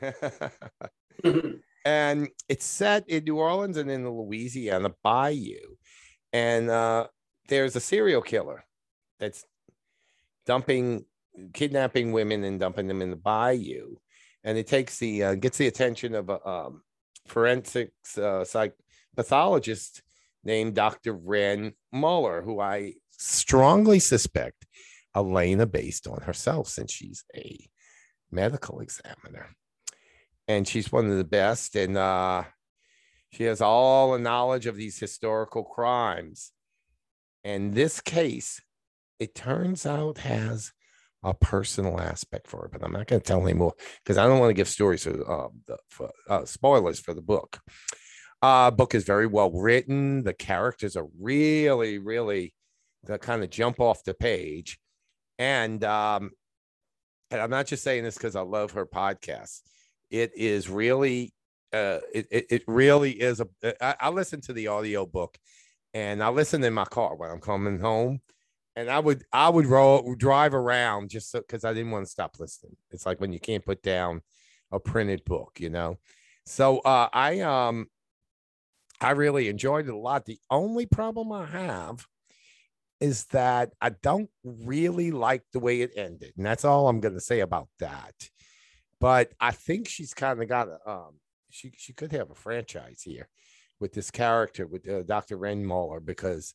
[1.84, 5.76] and it's set in New Orleans and in the Louisiana Bayou.
[6.32, 7.08] And uh,
[7.48, 8.64] there's a serial killer
[9.18, 9.44] that's
[10.46, 11.04] dumping,
[11.52, 13.96] kidnapping women and dumping them in the bayou,
[14.44, 16.82] and it takes the uh, gets the attention of a um,
[17.26, 18.74] forensics uh, psych
[19.16, 20.02] pathologist
[20.44, 21.12] named Dr.
[21.12, 24.66] Wren Muller, who I strongly suspect
[25.14, 27.68] Alaina based on herself, since she's a
[28.30, 29.54] medical examiner,
[30.48, 32.44] and she's one of the best, and uh,
[33.32, 36.52] she has all the knowledge of these historical crimes.
[37.44, 38.60] And this case
[39.18, 40.72] it turns out has
[41.22, 44.26] a personal aspect for it, but I'm not going to tell any more because I
[44.26, 47.60] don't want to give stories for, uh, the, for uh, spoilers for the book.
[48.42, 50.24] Uh, book is very well written.
[50.24, 52.52] The characters are really, really
[53.04, 54.80] the kind of jump off the page,
[55.38, 56.32] and um,
[57.30, 59.60] and I'm not just saying this because I love her podcast.
[60.10, 61.32] It is really,
[61.72, 63.48] uh, it, it really is a.
[63.80, 65.38] I, I listen to the audio book,
[65.94, 68.20] and I listen in my car when I'm coming home
[68.76, 72.10] and I would I would roll drive around just so because I didn't want to
[72.10, 72.76] stop listening.
[72.90, 74.22] It's like when you can't put down
[74.70, 75.98] a printed book, you know.
[76.46, 77.88] So uh, I um
[79.00, 80.24] I really enjoyed it a lot.
[80.24, 82.06] The only problem I have
[83.00, 87.14] is that I don't really like the way it ended, and that's all I'm going
[87.14, 88.14] to say about that.
[89.00, 91.14] But I think she's kind of got a um
[91.52, 93.28] she she could have a franchise here
[93.78, 95.36] with this character with uh, Dr.
[95.36, 96.54] Wren Muller because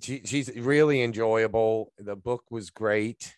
[0.00, 1.92] she, she's really enjoyable.
[1.98, 3.34] The book was great.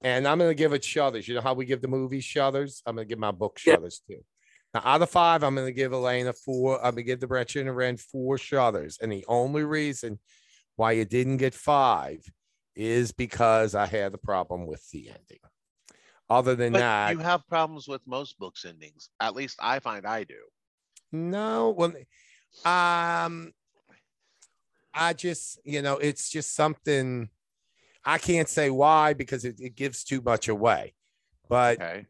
[0.00, 1.28] And I'm going to give it shudders.
[1.28, 2.82] You know how we give the movie shudders?
[2.84, 3.74] I'm going to give my book Yeah.
[3.74, 4.24] shudders too.
[4.74, 6.78] Now, out of five, I'm going to give Alaina four.
[6.78, 8.98] I'm going to give the Butcher and Wren four shudders.
[9.00, 10.18] And the only reason
[10.76, 12.24] why you didn't get five
[12.74, 15.38] is because I had a problem with the ending.
[16.32, 19.10] Other than But that, you have problems with most books endings.
[19.20, 20.40] At least I find I do.
[21.12, 21.92] No, well,
[22.64, 23.52] um,
[24.94, 27.28] I just, you know, it's just something
[28.04, 30.94] I can't say why because it, it gives too much away.
[31.48, 32.06] But Okay.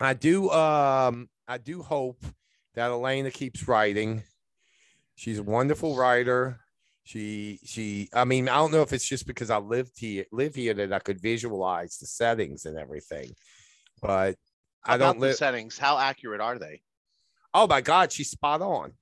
[0.00, 2.24] I do um I do hope
[2.74, 4.22] that Alaina keeps writing.
[5.16, 6.60] She's a wonderful writer.
[7.06, 10.56] She she I mean, I don't know if it's just because I lived here live
[10.56, 13.30] here that I could visualize the settings and everything.
[14.02, 14.34] But
[14.84, 15.78] I don't live settings.
[15.78, 16.82] How accurate are they?
[17.54, 18.92] Oh my god, she's spot on.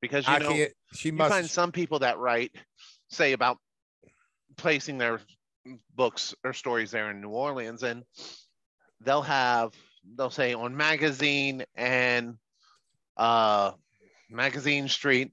[0.00, 2.50] Because you I know, can't she you must find some people that write,
[3.10, 3.58] say about
[4.56, 5.20] placing their
[5.94, 8.02] books or stories there in New Orleans, and
[9.02, 9.72] they'll have
[10.16, 12.38] they'll say on magazine and
[13.16, 13.70] uh
[14.28, 15.30] magazine street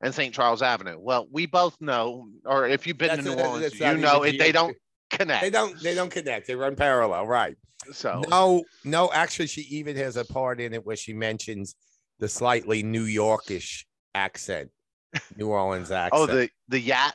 [0.00, 0.32] and St.
[0.34, 0.98] Charles Avenue.
[0.98, 4.38] Well, we both know, or if you've been That's- to New Orleans, you know it,
[4.38, 4.76] they don't
[5.10, 5.42] connect.
[5.42, 6.46] they don't they don't connect.
[6.46, 7.56] They run parallel, right?
[7.92, 11.74] So No, no, actually, she even has a part in it where she mentions
[12.18, 13.84] the slightly New Yorkish
[14.14, 14.70] accent,
[15.36, 16.12] New Orleans accent.
[16.22, 17.14] oh, the the Yat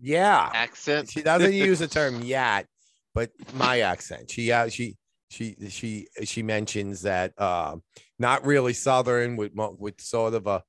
[0.00, 0.50] yeah.
[0.52, 1.10] accent.
[1.10, 2.66] She doesn't use the term yet,
[3.14, 4.30] but my accent.
[4.30, 4.96] She uh, she
[5.30, 7.76] she she she mentions that uh,
[8.18, 10.62] not really Southern with with sort of a,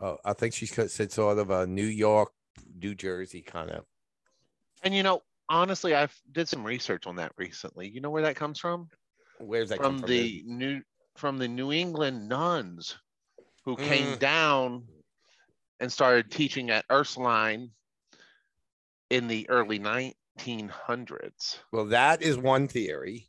[0.00, 2.30] uh, I think she said sort of a New York,
[2.80, 3.84] New Jersey kind of.
[4.82, 7.88] And you know, honestly, I did some research on that recently.
[7.88, 8.88] You know where that comes from?
[9.38, 10.10] Where's that come From from?
[10.10, 10.80] the new
[11.16, 12.96] from the New England nuns
[13.64, 14.18] who came Mm.
[14.18, 14.84] down
[15.80, 17.70] and started teaching at Ursuline
[19.10, 21.58] in the early 1900s.
[21.72, 23.28] Well, that is one theory.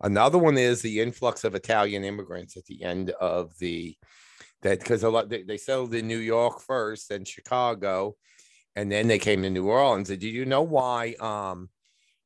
[0.00, 3.96] Another one is the influx of Italian immigrants at the end of the
[4.62, 8.16] that because a lot they, they settled in New York first, then Chicago,
[8.76, 10.10] and then they came to New Orleans.
[10.10, 11.68] And did you know why um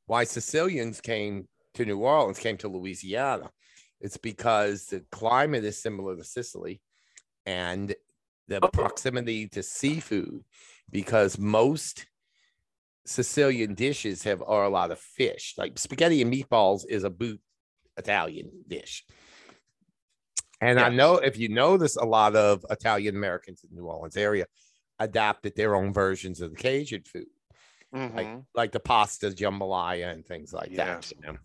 [0.06, 3.50] why Sicilians came to New Orleans, came to Louisiana?
[4.00, 6.80] It's because the climate is similar to Sicily
[7.46, 7.94] and
[8.48, 10.42] the proximity to seafood,
[10.90, 12.06] because most
[13.06, 15.54] Sicilian dishes have are a lot of fish.
[15.56, 17.40] Like spaghetti and meatballs is a boot
[17.96, 19.04] Italian dish.
[20.62, 24.16] And I know if you notice, a lot of Italian Americans in the New Orleans
[24.16, 24.46] area
[24.98, 27.26] adapted their own versions of the Cajun food,
[27.92, 28.46] Mhm.
[28.54, 31.02] like the pasta jambalaya and things like that.
[31.02, 31.12] Yes.
[31.14, 31.36] you know?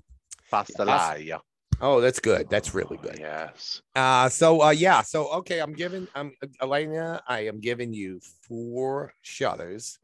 [0.53, 1.41] Pastelaya.
[1.81, 2.49] Oh, that's good.
[2.49, 3.17] That's really good.
[3.19, 3.81] Yes.
[3.95, 9.13] Uh, so uh, yeah, so okay, I'm giving I'm Alaina, I am giving you four
[9.21, 9.99] shutters,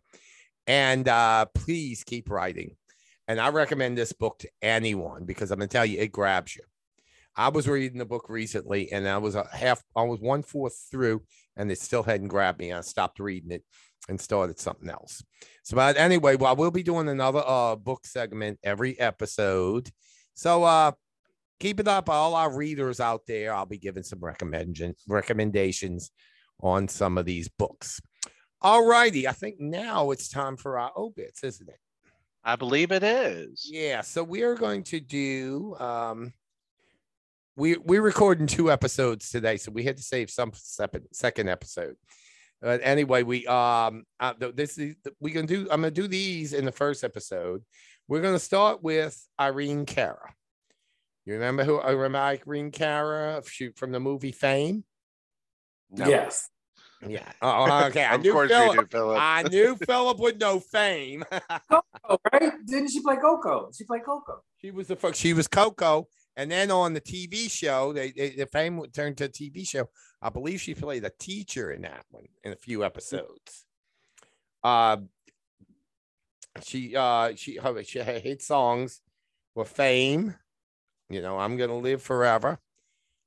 [0.67, 2.75] and uh, please keep writing.
[3.27, 6.63] And I recommend this book to anyone because I'm gonna tell you, it grabs you.
[7.35, 10.87] I was reading the book recently, and I was a half, I was one fourth
[10.91, 11.23] through,
[11.57, 12.71] and it still hadn't grabbed me.
[12.71, 13.63] I stopped reading it
[14.09, 15.23] and started something else.
[15.63, 19.89] So, but anyway, well, we'll be doing another uh book segment every episode.
[20.35, 20.91] So, uh,
[21.59, 26.11] keep it up all our readers out there i'll be giving some recommendation recommendations
[26.61, 28.01] on some of these books
[28.61, 31.79] all righty i think now it's time for our obits isn't it
[32.45, 33.65] I believe it is.
[33.71, 36.33] yeah so we are going to do um
[37.55, 41.95] we we're recording two episodes today so we had to save some second second episode
[42.61, 46.65] but anyway we um uh, this is we can do i'm gonna do these in
[46.65, 47.61] the first episode
[48.07, 50.33] we're gonna start with irene cara
[51.25, 54.83] you remember who I remember Irene Cara shoot from the movie Fame?
[55.89, 56.05] No.
[56.05, 56.49] Yes.
[57.07, 57.31] Yeah.
[57.41, 58.03] Oh, okay.
[58.03, 58.89] I Of knew course you Philip.
[58.89, 59.17] do, Philip.
[59.21, 61.23] I knew Philip would know Fame.
[62.09, 62.51] Oh, right?
[62.65, 63.69] Didn't she play Coco?
[63.73, 64.41] She played Coco.
[64.57, 65.17] she was the first.
[65.17, 69.15] She was Coco, and then on the TV show, they, they the Fame would turn
[69.15, 69.89] to a TV show.
[70.21, 73.65] I believe she played a teacher in that one in a few episodes.
[74.63, 74.97] Uh,
[76.63, 79.01] she uh she her, she her hit songs
[79.55, 80.35] were Fame.
[81.09, 82.59] You know, I'm gonna live forever.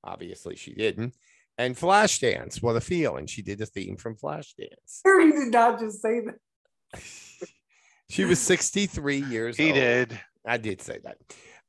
[0.03, 1.14] Obviously, she didn't.
[1.59, 3.27] And Flashdance, what a feeling.
[3.27, 5.03] She did the theme from Flashdance.
[5.05, 7.01] He did not just say that.
[8.09, 9.75] She was 63 years He old.
[9.75, 10.21] He did.
[10.47, 11.16] I did say that.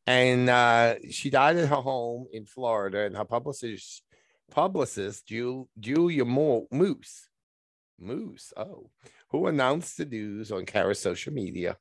[0.07, 4.03] And uh, she died at her home in Florida, and her publicist,
[4.49, 7.27] publicist Ju- Julia Mo- Moose,
[7.99, 8.89] Moose, oh,
[9.29, 11.75] who announced the news on Cara's social media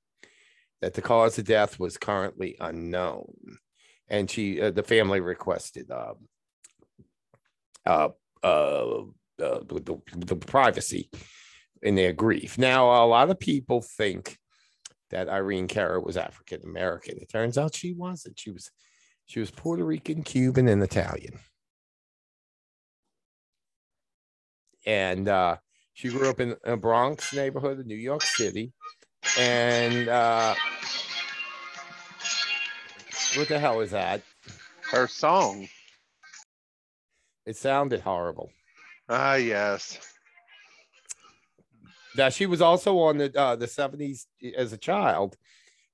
[0.80, 3.32] that the cause of death was currently unknown,
[4.08, 6.14] and she, uh, the family requested uh,
[7.86, 8.08] uh,
[8.42, 9.04] uh, uh,
[9.38, 11.10] the, the privacy
[11.80, 12.58] in their grief.
[12.58, 14.36] Now, a lot of people think
[15.10, 17.18] that Irene Cara was African American.
[17.20, 18.38] It turns out she wasn't.
[18.38, 18.70] She was
[19.26, 21.40] she was Puerto Rican, Cuban, and Italian.
[24.86, 25.56] And uh,
[25.94, 28.72] she grew up in a Bronx neighborhood of New York City.
[29.38, 30.54] And uh,
[33.34, 34.22] what the hell is that?
[34.92, 35.66] Her song.
[37.44, 38.50] It sounded horrible.
[39.08, 39.98] Ah, yes.
[42.16, 45.36] Now she was also on the uh, the seventies as a child.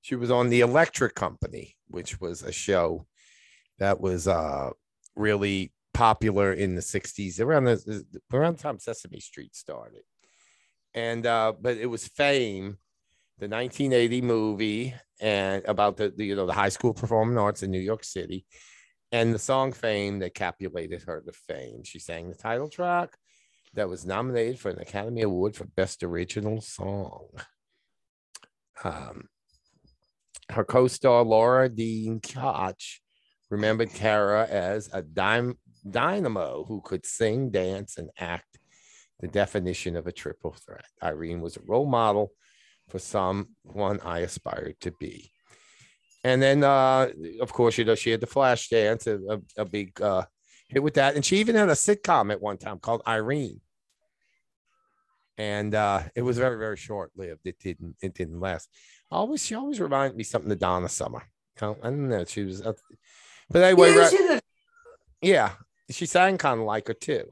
[0.01, 3.07] She was on the Electric Company, which was a show
[3.79, 4.71] that was uh,
[5.15, 10.03] really popular in the sixties around the around the time Sesame Street started.
[10.93, 12.77] And uh, but it was Fame,
[13.39, 17.71] the 1980 movie, and about the, the you know the high school performing arts in
[17.71, 18.45] New York City,
[19.11, 21.83] and the song Fame that capulated her to fame.
[21.83, 23.17] She sang the title track
[23.73, 27.27] that was nominated for an Academy Award for Best Original Song.
[28.83, 29.29] Um,
[30.49, 33.01] her co-star Laura Dean Koch
[33.49, 38.57] remembered Cara as a dynamo who could sing, dance, and act
[39.19, 40.85] the definition of a triple threat.
[41.01, 42.31] Irene was a role model
[42.89, 45.31] for someone I aspired to be.
[46.23, 47.09] And then, uh,
[47.41, 50.23] of course, you know, she had the flash dance, a, a, a big uh,
[50.67, 51.15] hit with that.
[51.15, 53.61] And she even had a sitcom at one time called Irene.
[55.37, 57.41] And uh, it was very, very short lived.
[57.45, 58.69] It didn't, it didn't last.
[59.09, 61.23] Always, she always reminded me something of Donna Summer.
[61.61, 62.25] You know, I don't know.
[62.25, 62.73] She was, uh,
[63.49, 64.39] but anyway, Yeah, right- she
[65.29, 65.51] yeah,
[65.89, 67.25] she sang kind of like her too,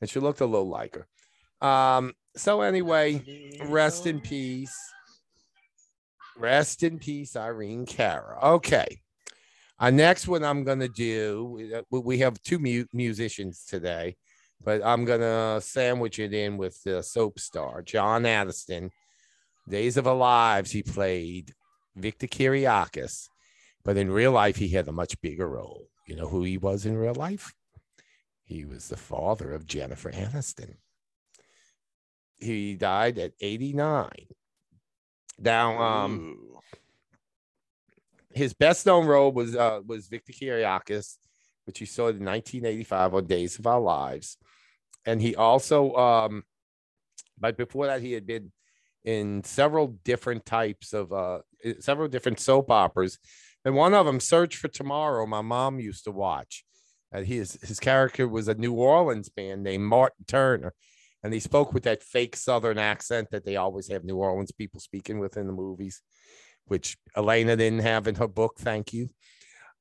[0.00, 1.66] and she looked a little like her.
[1.66, 3.22] Um, so anyway,
[3.68, 4.76] rest in peace.
[6.38, 8.38] Rest in peace, Irene Cara.
[8.56, 9.00] Okay.
[9.78, 14.16] Our next one I'm going to do, we- we have two mu- musicians today,
[14.64, 18.90] but I'm going to sandwich it in with the soap star, John Aniston.
[19.68, 21.52] Days of Our Lives, he played
[21.96, 23.28] Victor Kiriakis,
[23.84, 25.88] but in real life, he had a much bigger role.
[26.06, 27.52] You know who he was in real life?
[28.44, 30.76] He was the father of Jennifer Aniston.
[32.38, 34.08] He died at 89.
[35.38, 36.38] Now, um.
[38.36, 41.16] His best known role was uh, was Victor Kiriakis,
[41.64, 44.36] which he saw in 1985 on Days of Our Lives,
[45.06, 46.42] and he also, um,
[47.38, 48.52] but before that, he had been
[49.04, 51.38] in several different types of uh,
[51.80, 53.18] several different soap operas,
[53.64, 56.64] and one of them, Search for Tomorrow, my mom used to watch.
[57.12, 60.74] And his his character was a New Orleans man named Martin Turner,
[61.22, 64.80] and he spoke with that fake Southern accent that they always have New Orleans people
[64.80, 66.02] speaking with in the movies
[66.66, 68.56] which Alaina didn't have in her book.
[68.58, 69.08] Thank you.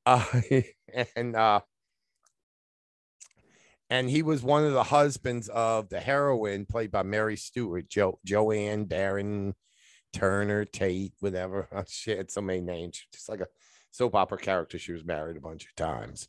[0.05, 0.23] Uh,
[1.15, 1.61] and uh,
[3.89, 8.19] and he was one of the husbands of the heroine played by Mary Stuart, jo-
[8.25, 9.53] Joanne Barron
[10.13, 11.67] Turner Tate, whatever.
[11.87, 13.47] She had so many names, just like a
[13.91, 14.79] soap opera character.
[14.79, 16.27] She was married a bunch of times.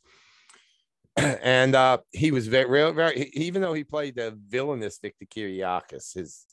[1.17, 6.45] and uh, he was very, very, even though he played the villainous Victor Kiriakis, his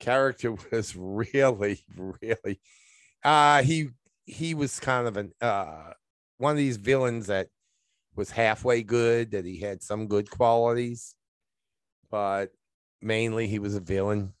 [0.00, 2.60] character was really, really
[3.24, 3.88] uh he
[4.26, 5.92] he was kind of an uh
[6.38, 7.48] one of these villains that
[8.14, 11.14] was halfway good that he had some good qualities
[12.12, 12.50] but
[13.00, 14.32] mainly he was a villain.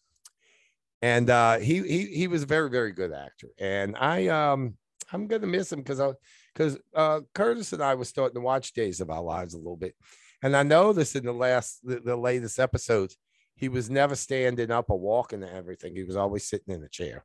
[1.00, 3.48] And uh he he he was a very very good actor.
[3.58, 4.76] And i um
[5.12, 6.12] i'm gonna miss him because i
[6.54, 9.76] because uh curtis and i was starting to watch days of our lives a little
[9.76, 9.96] bit.
[10.42, 13.16] And i noticed in the last the, the latest episodes
[13.56, 15.94] he was never standing up or walking and everything.
[15.94, 17.24] He was always sitting in a chair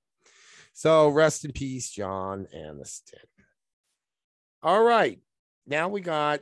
[0.77, 3.25] so rest in peace, John Aniston.
[4.61, 5.19] All right.
[5.65, 6.41] Now we got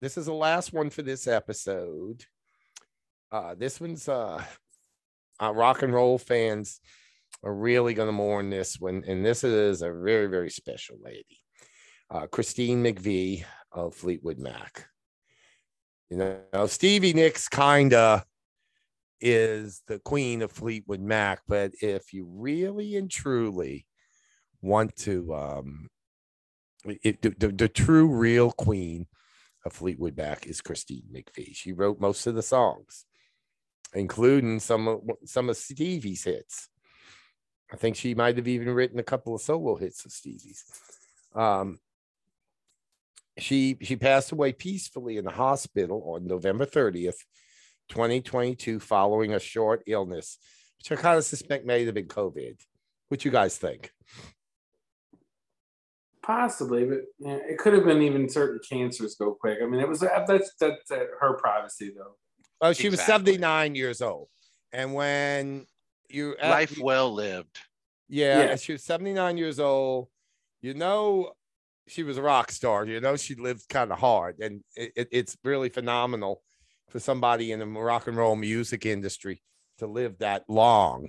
[0.00, 2.24] this is the last one for this episode.
[3.32, 4.40] Uh, this one's uh,
[5.42, 6.78] uh rock and roll fans
[7.42, 11.42] are really gonna mourn this one, and this is a very, very special lady.
[12.12, 14.86] Uh, Christine McVie of Fleetwood Mac.
[16.10, 16.16] You
[16.52, 18.24] know, Stevie Nicks kinda
[19.20, 21.42] is the queen of Fleetwood Mac.
[21.46, 23.86] But if you really and truly
[24.62, 25.88] want to, um,
[26.84, 29.06] it, the, the, true, real queen
[29.64, 31.54] of Fleetwood Mac is Christine McVie.
[31.54, 33.04] She wrote most of the songs,
[33.94, 36.68] including some of some of Stevie's hits.
[37.72, 40.64] I think she might have even written a couple of solo hits of Stevie's.
[41.34, 41.78] Um,
[43.38, 47.24] she she passed away peacefully in the hospital on November 30th,
[47.90, 50.38] 2022 following a short illness,
[50.78, 52.56] which I kind of suspect may have been COVID.
[53.08, 53.90] What you guys think?
[56.22, 59.58] Possibly, but yeah, it could have been even certain cancers go quick.
[59.62, 62.16] I mean, it was that's that's uh, her privacy though.
[62.60, 64.28] Well, she was 79 years old.
[64.72, 65.66] And when
[66.10, 67.58] you at- Life well lived.
[68.08, 68.56] yeah, Yeah.
[68.56, 70.08] she was 79 years old,
[70.60, 71.32] you know
[71.88, 72.84] she was a rock star.
[72.86, 74.38] You know, she lived kind of hard.
[74.40, 76.42] And it, it- it's really phenomenal
[76.90, 79.42] for somebody in the rock and roll music industry
[79.78, 81.08] to live that long.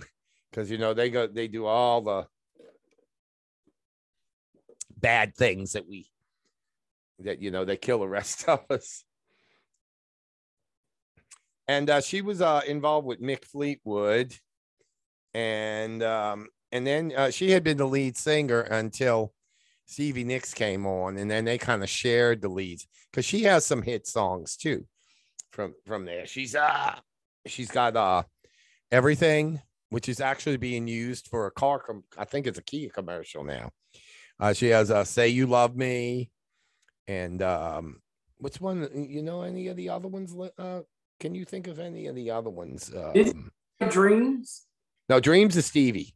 [0.49, 2.27] Because you know, they go they do all the
[4.97, 6.07] bad things that we
[7.19, 9.03] that you know they kill the rest of us.
[11.67, 14.35] And uh, she was uh, involved with Mick Fleetwood,
[15.33, 19.33] and um, and then uh, she had been the lead singer until
[19.85, 22.87] Stevie Nicks came on, and then they kind of shared the leads.
[23.09, 24.85] Because she has some hit songs too
[25.51, 26.25] from from there.
[26.25, 26.95] She's uh
[27.45, 28.23] she's got uh
[28.91, 31.79] everything, which is actually being used for a car.
[31.79, 33.71] Com- I think it's a Kia commercial now.
[34.39, 36.31] Uh, she has uh, "Say You Love Me,"
[37.07, 38.01] and um,
[38.39, 38.89] what's one?
[38.93, 40.35] You know any of the other ones?
[40.57, 40.81] Uh,
[41.19, 42.91] can you think of any of the other ones?
[42.95, 43.51] Um,
[43.89, 44.65] Dreams.
[45.09, 46.15] No, Dreams is Stevie.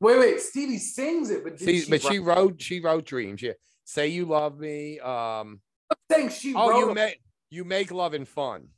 [0.00, 0.40] Wait, wait.
[0.40, 3.42] Stevie sings it, but See, she but she wrote she wrote Dreams.
[3.42, 3.52] Yeah,
[3.84, 5.60] "Say You Love Me." Um,
[5.90, 6.78] I'm saying she oh, wrote.
[6.78, 6.94] you them.
[6.94, 7.20] make
[7.50, 8.68] you make loving fun.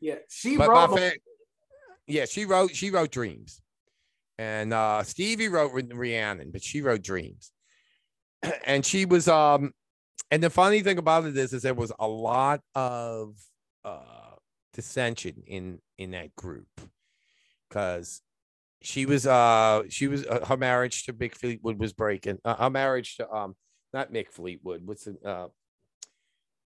[0.00, 1.12] yeah, she but wrote.
[2.06, 3.60] yeah, she wrote she wrote Dreams,
[4.38, 7.52] and uh Stevie wrote Rhiannon, but she wrote Dreams,
[8.64, 9.72] and she was um,
[10.30, 13.36] and the funny thing about it is, is there was a lot of
[13.84, 14.34] uh
[14.72, 16.68] dissension in in that group
[17.68, 18.22] because
[18.82, 22.70] she was uh she was uh, her marriage to Mick Fleetwood was breaking uh, her
[22.70, 23.54] marriage to um
[23.92, 25.48] not Mick Fleetwood what's the uh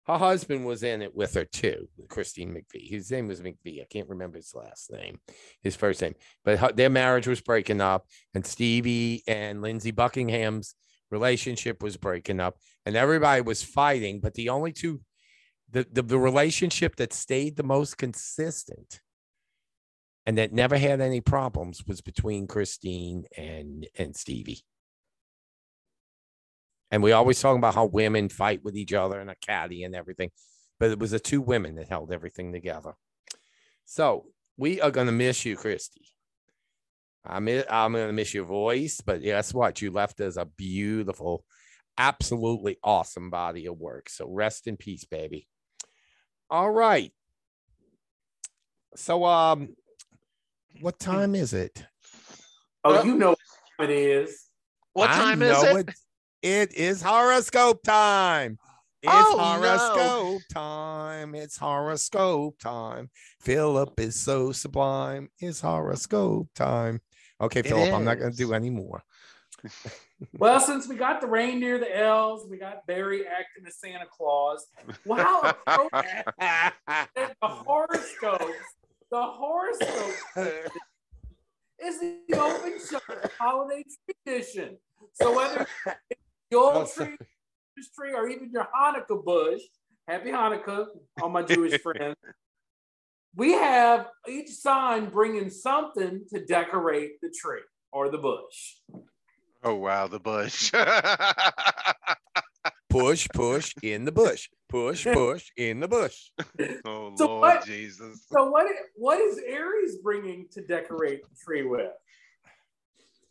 [0.05, 2.89] her husband was in it with her too, Christine McVie.
[2.89, 3.81] His name was McVie.
[3.81, 5.19] I can't remember his last name,
[5.61, 6.15] his first name.
[6.43, 10.75] But her, their marriage was breaking up, and Stevie and Lindsey Buckingham's
[11.09, 14.19] relationship was breaking up, and everybody was fighting.
[14.19, 15.01] But the only two,
[15.69, 18.99] the, the, the relationship that stayed the most consistent
[20.25, 24.63] and that never had any problems was between Christine and and Stevie.
[26.93, 29.95] And we always talk about how women fight with each other and a caddy and
[29.95, 30.29] everything,
[30.79, 32.93] but it was the two women that held everything together.
[33.83, 34.27] So
[34.57, 36.05] we are gonna miss you, Christy.
[37.25, 39.81] I'm I'm gonna miss your voice, but guess what?
[39.81, 41.43] You left us a beautiful,
[41.97, 44.07] absolutely awesome body of work.
[44.07, 45.47] So rest in peace, baby.
[46.51, 47.11] All right.
[48.95, 49.69] So um,
[50.79, 51.87] what time is it?
[52.83, 53.39] Oh, you know what
[53.79, 54.43] time it is.
[54.93, 55.89] What I time is know it?
[56.43, 58.59] It is horoscope time.
[59.01, 59.43] It's Oh, no.
[59.43, 61.35] horoscope time.
[61.35, 63.09] It's horoscope time.
[63.41, 65.29] Philip is so sublime.
[65.39, 66.99] It's horoscope time.
[67.39, 69.01] Okay, It Philip, I'm not going to do any more.
[70.37, 74.65] Well, since we got the reindeer, the elves, we got Barry acting as Santa Claus.
[75.05, 78.53] Wow, the horoscopes,
[79.11, 80.15] the horoscope
[81.83, 82.99] is the open show
[83.37, 83.83] holiday
[84.25, 84.77] tradition.
[85.11, 85.67] So whether
[86.09, 86.21] it's
[86.53, 87.17] the Oh, old tree,
[87.75, 89.61] Christmas tree, or even your Hanukkah bush,
[90.07, 90.87] happy Hanukkah,
[91.21, 92.15] all my Jewish friends.
[93.35, 98.75] We have each sign bringing something to decorate the tree or the bush.
[99.63, 100.71] Oh wow, the bush.
[102.89, 104.49] push, push in the bush.
[104.69, 106.29] Push, push in the bush.
[106.85, 108.25] oh So Lord what- Jesus.
[108.31, 111.91] So what what is Aries bringing to decorate the tree with?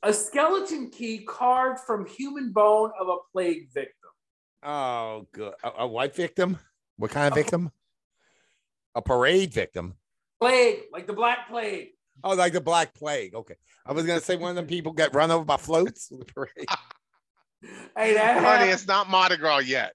[0.02, 4.10] A skeleton key carved from human bone of a plague victim.
[4.62, 5.54] Oh, good.
[5.62, 6.58] A, a what victim?
[6.96, 7.70] What kind of victim?
[8.94, 9.94] A parade victim.
[10.40, 11.90] Plague, like the Black Plague.
[12.24, 13.34] Oh, like the Black Plague.
[13.34, 13.54] Okay.
[13.86, 16.08] I was going to say one of them people got run over by floats.
[16.08, 16.66] The parade.
[17.96, 18.70] Hey, that Honey, happened.
[18.72, 19.94] it's not Mardi Gras yet.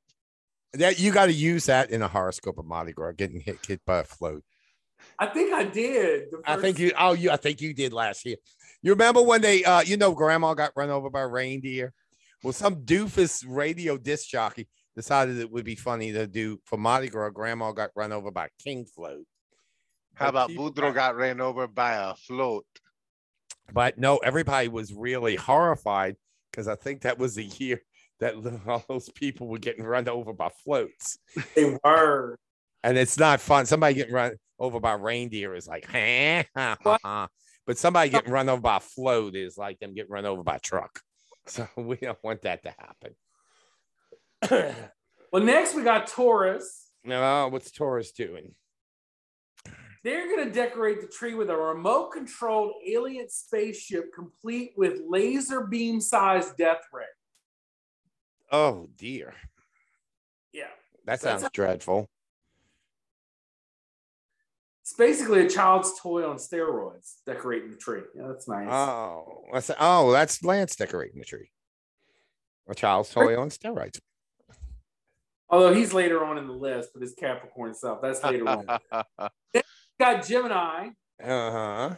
[0.73, 3.81] That you got to use that in a horoscope of Mardi Gras, getting hit, hit
[3.85, 4.43] by a float.
[5.19, 6.25] I think I did.
[6.45, 6.91] I think you.
[6.97, 7.31] Oh, you.
[7.31, 8.37] I think you did last year.
[8.81, 11.93] You remember when they, uh, you know, Grandma got run over by a reindeer?
[12.43, 17.09] Well, some doofus radio disc jockey decided it would be funny to do for Mardi
[17.09, 17.31] Gras.
[17.31, 19.25] Grandma got run over by king float.
[20.13, 22.65] How But about people Boudreaux got ran over by a float?
[23.71, 26.15] But no, everybody was really horrified
[26.51, 27.81] because I think that was the year
[28.19, 28.33] that
[28.67, 31.19] all those people were getting run over by floats.
[31.55, 32.37] they were.
[32.83, 33.65] and it's not fun.
[33.65, 36.43] Somebody getting run over by reindeer is like, huh?
[36.55, 37.27] ha, ha, ha.
[37.67, 40.55] But somebody getting run over by a float is like them getting run over by
[40.55, 41.01] a truck.
[41.49, 44.75] So we don't want that to happen.
[45.31, 46.87] Well, next we got Taurus.
[47.03, 48.55] no, what's Taurus doing?
[50.03, 55.65] They're going to decorate the tree with a remote controlled alien spaceship complete with laser
[55.67, 57.03] beam sized death ray.
[58.51, 59.33] Oh dear,
[60.53, 60.67] Yeah.
[61.05, 62.09] that That's- sounds dreadful.
[64.87, 68.03] It's basically a child's toy on steroids decorating the tree.
[68.15, 68.69] Yeah, that's nice.
[68.71, 71.51] Oh, that's oh, that's Lance decorating the tree.
[72.69, 73.99] A child's toy on steroids.
[75.49, 77.99] Although he's later on in the list with his Capricorn stuff.
[78.01, 78.65] That's later on.
[79.53, 79.63] then
[79.99, 80.91] got Gemini.
[81.21, 81.95] Uh huh.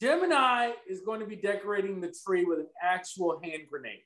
[0.00, 4.04] Gemini is going to be decorating the tree with an actual hand grenade.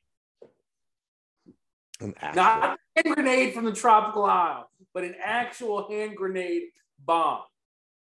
[2.01, 6.65] An actual- Not a hand grenade from the tropical isle, but an actual hand grenade
[6.99, 7.43] bomb.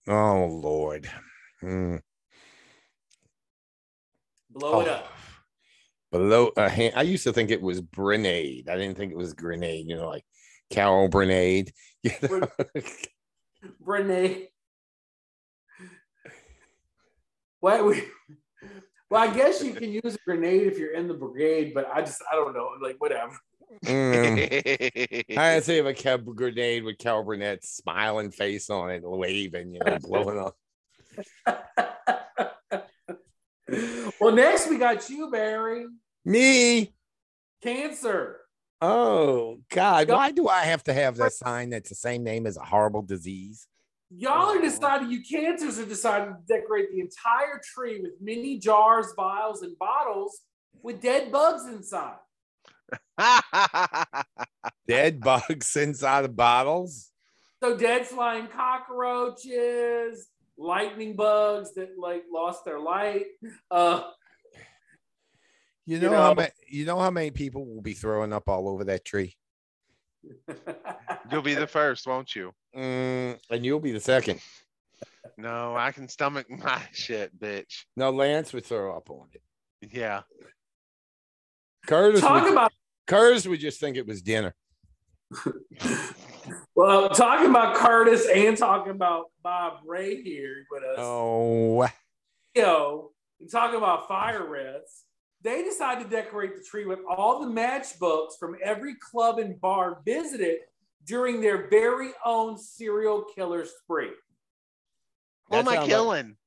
[0.09, 1.09] Oh Lord.
[1.61, 1.97] Hmm.
[4.49, 4.91] Blow it Oh.
[4.91, 5.13] up.
[6.11, 8.67] Below a hand, I used to think it was grenade.
[8.67, 9.85] I didn't think it was grenade.
[9.87, 10.25] You know, like
[10.71, 11.71] Carol Grenade.
[12.03, 12.47] You know?
[13.81, 14.47] Renee.
[17.61, 18.03] Well, we,
[19.09, 21.99] well, I guess you can use a grenade if you're in the brigade, but I
[21.99, 23.37] just I don't know, like whatever.
[23.85, 25.37] Mm.
[25.37, 29.79] I'd say if a Kev grenade with Carol Burnett's smiling face on it, waving, you
[29.85, 30.55] know, blowing up.
[34.19, 35.85] well, next we got you, Barry.
[36.25, 36.93] Me.
[37.61, 38.37] Cancer.
[38.81, 42.55] Oh God, why do I have to have that sign that's the same name as
[42.57, 43.67] a horrible disease?
[44.09, 44.61] Y'all are Oh.
[44.61, 49.77] deciding, you cancers are deciding to decorate the entire tree with mini jars, vials, and
[49.77, 50.41] bottles
[50.81, 52.15] with dead bugs inside.
[54.87, 57.11] Dead bugs inside of bottles.
[57.61, 63.25] So dead flying cockroaches, lightning bugs that like lost their light.
[63.69, 64.03] Uh,
[65.85, 68.69] You You know, how many you know how many people will be throwing up all
[68.69, 69.35] over that tree?
[71.31, 72.53] You'll be the first, won't you?
[72.75, 74.39] Mm, and you'll be the second.
[75.37, 77.85] No, I can stomach my shit, bitch.
[77.95, 79.41] No, Lance would throw up on it.
[79.91, 80.21] Yeah.
[81.87, 82.73] Curtis talk would, about
[83.09, 84.53] Curtis would just think it was dinner.
[86.75, 90.95] well, talking about Curtis and talking about Bob Ray here with us.
[90.99, 91.87] Oh,
[92.55, 95.05] Yo, and talking about fire reds,
[95.41, 100.01] they decided to decorate the tree with all the matchbooks from every club and bar
[100.05, 100.59] visited
[101.05, 104.11] during their very own serial killer spree.
[105.47, 106.37] Who am I sounds like- killing?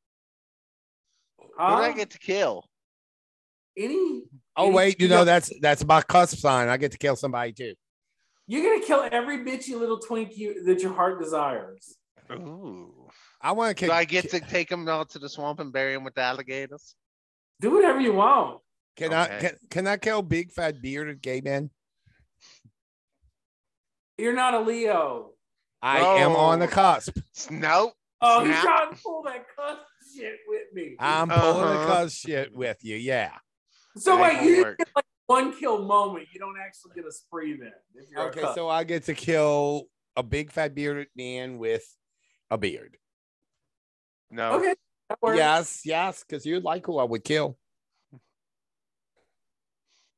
[1.38, 2.68] Who do I get to kill?
[3.76, 4.22] Any?
[4.56, 6.68] Oh any- wait, you know that's that's my cusp sign.
[6.68, 7.74] I get to kill somebody too.
[8.46, 11.96] You're gonna kill every bitchy little twink you, that your heart desires.
[12.30, 13.08] Ooh.
[13.40, 13.88] I want to kill.
[13.88, 16.22] Do I get to take them all to the swamp and bury them with the
[16.22, 16.94] alligators?
[17.60, 18.60] Do whatever you want.
[18.96, 21.70] Can I can, can I kill big fat bearded gay men?
[24.18, 25.30] You're not a Leo.
[25.80, 27.16] I am on the cusp.
[27.50, 27.92] Nope.
[28.20, 28.62] Oh, he's Snap.
[28.64, 29.78] trying to pull that cuss
[30.16, 30.94] shit with me.
[31.00, 31.86] I'm pulling the Uh-huh.
[31.86, 32.96] cusp shit with you.
[32.96, 33.32] Yeah.
[33.96, 36.26] So wait, ain't you gonna get like one kill moment.
[36.32, 37.72] You don't actually get a spree then.
[38.16, 39.84] Okay, so I get to kill
[40.16, 41.84] a big fat bearded man with
[42.50, 42.96] a beard.
[44.30, 44.52] No.
[44.54, 44.74] okay.
[45.36, 47.58] Yes, yes, because you'd like who I would kill.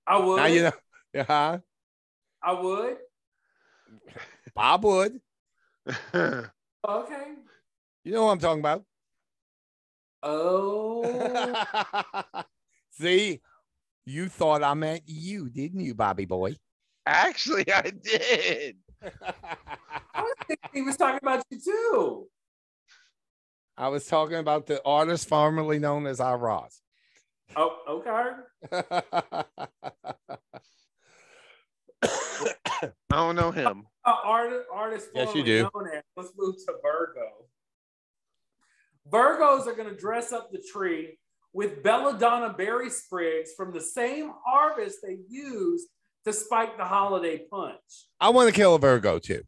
[0.06, 0.36] I would.
[0.36, 0.72] Now you know.
[1.12, 1.58] Yeah, uh-huh.
[2.42, 2.96] I would.
[4.54, 5.20] Bob would.
[6.86, 7.32] Okay.
[8.04, 8.84] You know what I'm talking about.
[10.22, 11.62] Oh,
[12.90, 13.40] See,
[14.06, 16.56] you thought I meant you, didn't you, Bobby boy?
[17.06, 18.76] Actually, I did.
[19.02, 22.26] I was thinking he was talking about you too.
[23.76, 26.80] I was talking about the artist formerly known as I Ross.
[27.56, 27.76] Oh,
[28.72, 28.82] okay.
[32.02, 33.86] I don't know him.
[34.04, 35.08] Uh, artist, artist.
[35.14, 35.62] Yes, you do.
[35.74, 37.46] known as- Let's move to Virgo.
[39.10, 41.18] Virgos are going to dress up the tree
[41.54, 45.88] with belladonna berry sprigs from the same harvest they used
[46.26, 47.78] to spike the holiday punch.
[48.20, 49.42] I want to kill a Virgo too.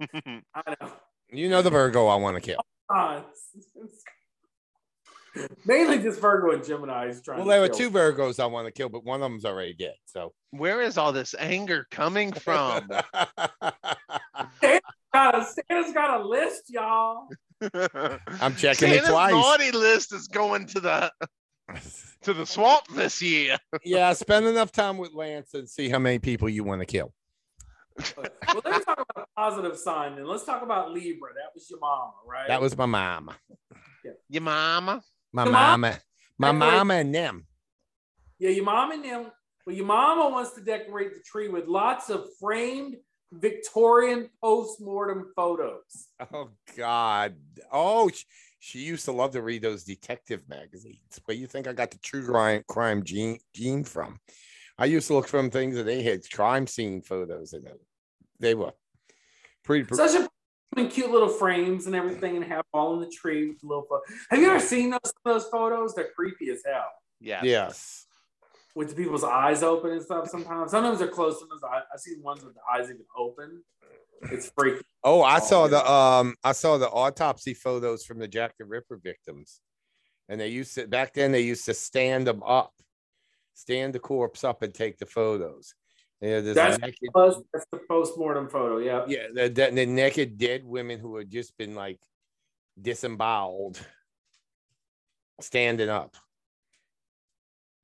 [0.00, 0.42] I
[0.80, 0.92] know.
[1.30, 2.60] You know the Virgo I want to kill.
[2.88, 3.20] Uh,
[5.66, 7.78] mainly just Virgo and Gemini is trying Well, to there were kill.
[7.78, 9.94] two Virgos I want to kill, but one of them's already dead.
[10.06, 12.88] So Where is all this anger coming from?
[15.12, 17.28] Got a- Santa's got a list, y'all.
[17.62, 19.32] I'm checking it Santa's twice.
[19.32, 21.12] naughty list is going to the
[22.22, 23.56] to the swamp this year.
[23.84, 27.12] yeah, spend enough time with Lance and see how many people you want to kill.
[28.16, 28.26] well,
[28.64, 30.26] let's talk about a positive sign then.
[30.26, 31.30] Let's talk about Libra.
[31.34, 32.46] That was your mama, right?
[32.48, 33.36] That was my mama.
[34.28, 35.02] Your mama.
[35.32, 35.98] My Your mom- mama.
[36.38, 37.46] My Decorate- mama and them.
[38.38, 39.30] Yeah, your mom and them.
[39.66, 42.96] Well, your mama wants to decorate the tree with lots of framed
[43.40, 46.08] Victorian post-mortem photos.
[46.32, 47.36] Oh God.
[47.72, 48.24] Oh, sh-
[48.58, 51.20] she used to love to read those detective magazines.
[51.24, 54.18] Where you think I got the true crime crime gene gene from?
[54.78, 57.78] I used to look from things that they had crime scene photos in them.
[58.40, 58.72] They were
[59.64, 59.94] pretty.
[59.94, 60.28] Such a
[60.76, 63.86] and cute little frames and everything, and have all in the tree with little.
[63.88, 65.94] Pho- have you ever seen those those photos?
[65.94, 66.90] They're creepy as hell.
[67.20, 67.40] Yeah.
[67.42, 68.05] yes.
[68.76, 70.28] With the people's eyes open and stuff.
[70.28, 71.38] Sometimes, sometimes they're closed.
[71.38, 73.64] Sometimes I, I've seen ones with the eyes even open.
[74.30, 74.82] It's freaky.
[75.02, 75.70] Oh, I Oh, saw yeah.
[75.70, 79.62] the um I saw the autopsy photos from the Jack the Ripper victims.
[80.28, 82.74] And they used to back then they used to stand them up,
[83.54, 85.74] stand the corpse up and take the photos.
[86.20, 88.78] Yeah, That's naked, Plus, that's the post-mortem photo.
[88.78, 89.04] Yeah.
[89.06, 92.00] yeah, the, the, the naked dead women who had just been like
[92.80, 93.78] disemboweled,
[95.40, 96.16] standing up.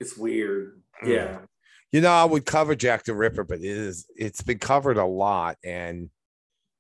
[0.01, 0.81] It's weird.
[1.05, 1.38] Yeah.
[1.90, 5.05] You know, I would cover Jack the Ripper, but it is it's been covered a
[5.05, 6.09] lot, and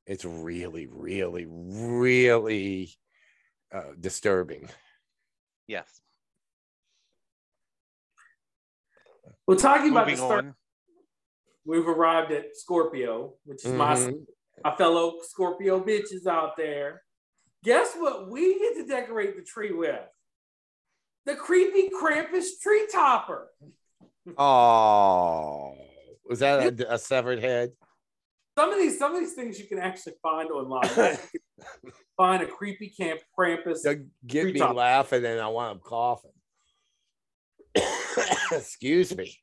[0.06, 2.92] it's really, really, really
[3.74, 4.68] uh, disturbing.
[5.66, 6.00] yes.
[9.46, 10.54] Well, talking about the start, on.
[11.64, 14.26] we've arrived at Scorpio, which is my Mhm.
[14.64, 17.02] my fellow Scorpio bitches out there.
[17.64, 20.00] Guess what we get to decorate the tree with?
[21.24, 23.50] The creepy Krampus tree topper.
[24.36, 25.74] Oh,
[26.28, 27.72] was that a, a severed head?
[28.56, 31.18] Some of these, some of these things you can actually find online.
[32.16, 33.82] Find a creepy camp Krampus.
[33.82, 34.74] That get me topper.
[34.74, 36.32] laughing, and I want them coughing.
[38.52, 39.34] Excuse me.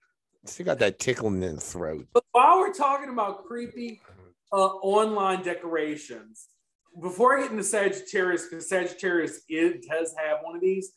[0.46, 2.08] Still got that tickling in the throat.
[2.14, 4.02] But while we're talking about creepy
[4.54, 6.48] uh, online decorations,
[7.02, 10.92] before I get into Sagittarius, because Sagittarius is, does have one of these,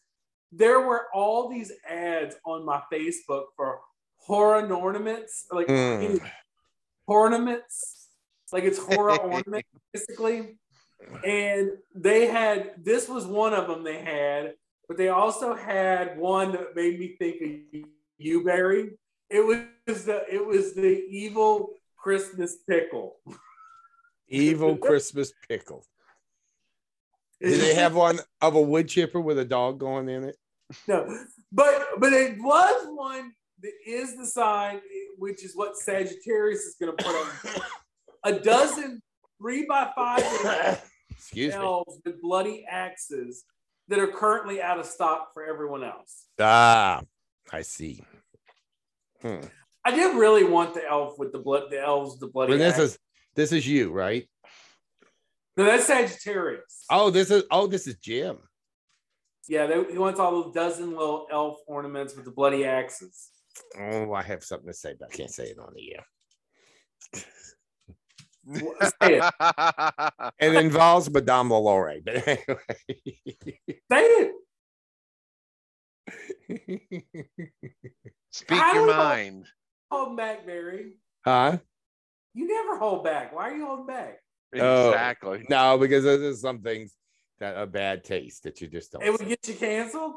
[0.52, 3.80] there were all these ads on my Facebook for
[4.18, 6.20] horror ornaments, like Mm.
[7.06, 8.08] ornaments,
[8.52, 10.58] like it's horror ornament basically.
[11.24, 14.54] And they had this was one of them they had,
[14.88, 17.80] but they also had one that made me think of
[18.18, 18.90] you, Barry.
[19.28, 23.16] It was the it was the evil Christmas pickle.
[24.28, 25.84] Evil Christmas pickle.
[27.40, 30.36] Did they have one of a wood chipper with a dog going in it?
[30.88, 31.18] No,
[31.50, 34.80] but but it was one that is the sign,
[35.18, 37.62] which is what Sagittarius is going to put on
[38.24, 39.02] a dozen
[39.40, 41.60] three by five Excuse me.
[41.60, 43.44] elves with bloody axes
[43.88, 46.26] that are currently out of stock for everyone else.
[46.40, 47.02] Ah,
[47.52, 48.02] I see.
[49.20, 49.40] Hmm.
[49.84, 52.52] I did really want the elf with the blood, the elves, the bloody.
[52.52, 52.92] And this axes.
[52.92, 52.98] is
[53.34, 54.28] this is you, right?
[55.56, 56.84] no, that's Sagittarius.
[56.90, 58.38] Oh, this is oh, this is Jim.
[59.48, 63.30] Yeah, they, he wants all those dozen little elf ornaments with the bloody axes.
[63.78, 66.04] Oh, I have something to say, but I can't say it on the air.
[69.02, 69.24] Say it.
[70.40, 72.56] It involves Madame Lalaurie, but anyway.
[73.90, 74.32] Say it.
[78.32, 79.46] Speak How your mind.
[79.90, 80.94] Hold back, Barry.
[81.24, 81.58] huh?
[82.34, 83.34] You never hold back.
[83.34, 84.20] Why are you holding back?
[84.58, 84.88] Oh.
[84.90, 85.44] Exactly.
[85.48, 86.94] No, because there's some things
[87.42, 89.02] that are bad taste that you just don't.
[89.02, 90.14] It would get you canceled.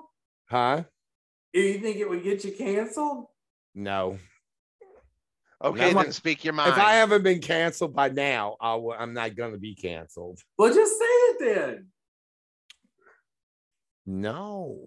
[0.47, 0.83] Huh?
[1.53, 3.25] You think it would get you canceled?
[3.73, 4.19] No.
[5.63, 6.73] Okay, No, then speak your mind.
[6.73, 10.39] If I haven't been canceled by now, I w- I'm not going to be canceled.
[10.57, 11.87] Well, just say it then.
[14.05, 14.77] No.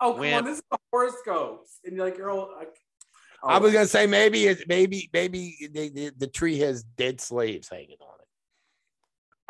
[0.00, 0.44] Oh, come When- on.
[0.46, 2.54] This is the horoscopes, and you're like you're all.
[2.56, 2.74] Like,
[3.42, 3.72] oh, I was oh.
[3.74, 7.98] going to say maybe it maybe maybe the, the, the tree has dead slaves hanging
[8.00, 8.20] on it.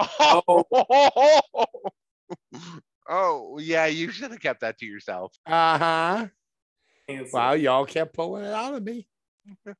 [0.49, 0.65] Oh.
[3.09, 5.33] Oh, yeah, you should have kept that to yourself.
[5.47, 6.27] Uh huh.
[7.33, 9.07] Wow, y'all kept pulling it out of me.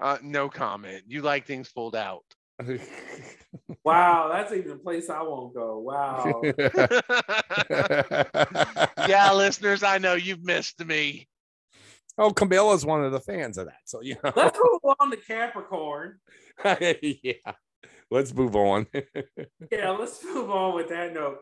[0.00, 1.04] Uh, no comment.
[1.06, 2.24] You like things pulled out.
[3.84, 5.78] Wow, that's even a place I won't go.
[5.78, 6.42] Wow.
[9.06, 11.28] yeah, listeners, I know you've missed me.
[12.16, 13.80] Oh, Camilla's one of the fans of that.
[13.84, 14.32] So, you know.
[14.34, 16.18] Let's move on to Capricorn.
[16.64, 17.52] yeah.
[18.10, 18.86] Let's move on.
[19.72, 21.38] Yeah, let's move on with that note.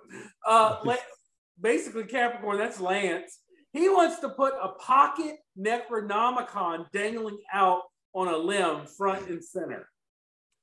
[0.46, 0.96] Uh,
[1.60, 3.38] basically, Capricorn, that's Lance.
[3.72, 7.82] He wants to put a pocket Necronomicon dangling out
[8.14, 9.88] on a limb, front and center.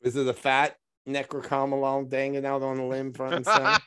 [0.02, 0.76] Is it a fat
[1.08, 3.78] necrocomalon dangling out on the limb front and center?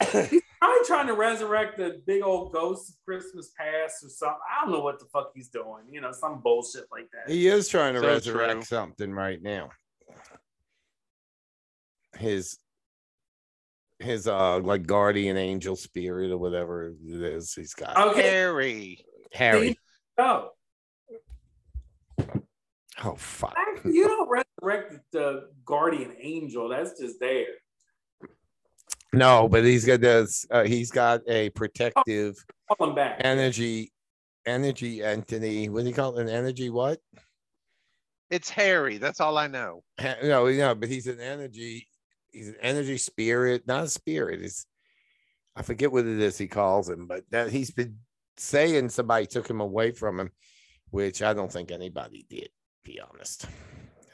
[0.30, 4.38] He's probably trying to resurrect the big old ghost of Christmas past or something.
[4.50, 5.84] I don't know what the fuck he's doing.
[5.90, 7.30] You know, some bullshit like that.
[7.32, 8.62] he is trying to So resurrect true.
[8.62, 9.70] something right now.
[12.20, 12.58] His
[13.98, 17.96] his uh like guardian angel spirit or whatever it is he's got.
[18.10, 19.04] Okay, Harry.
[19.32, 19.76] Harry.
[20.18, 20.50] Oh.
[23.02, 23.56] Oh fuck.
[23.84, 26.68] You don't resurrect the guardian angel.
[26.68, 27.46] That's just there.
[29.12, 30.44] No, but he's got this.
[30.50, 32.36] Uh, he's got a protective
[32.78, 33.20] Call back.
[33.24, 33.90] energy,
[34.46, 35.68] energy entity.
[35.68, 36.22] What do you call it?
[36.22, 37.00] An energy what?
[38.30, 38.98] It's Harry.
[38.98, 39.82] That's all I know.
[39.98, 41.88] Ha- No, no, but he's an energy.
[42.32, 44.42] He's an energy spirit, not a spirit.
[44.42, 44.66] It's
[45.56, 47.98] I forget what it is he calls him, but that he's been
[48.36, 50.30] saying somebody took him away from him,
[50.90, 52.48] which I don't think anybody did.
[52.84, 53.46] Be honest.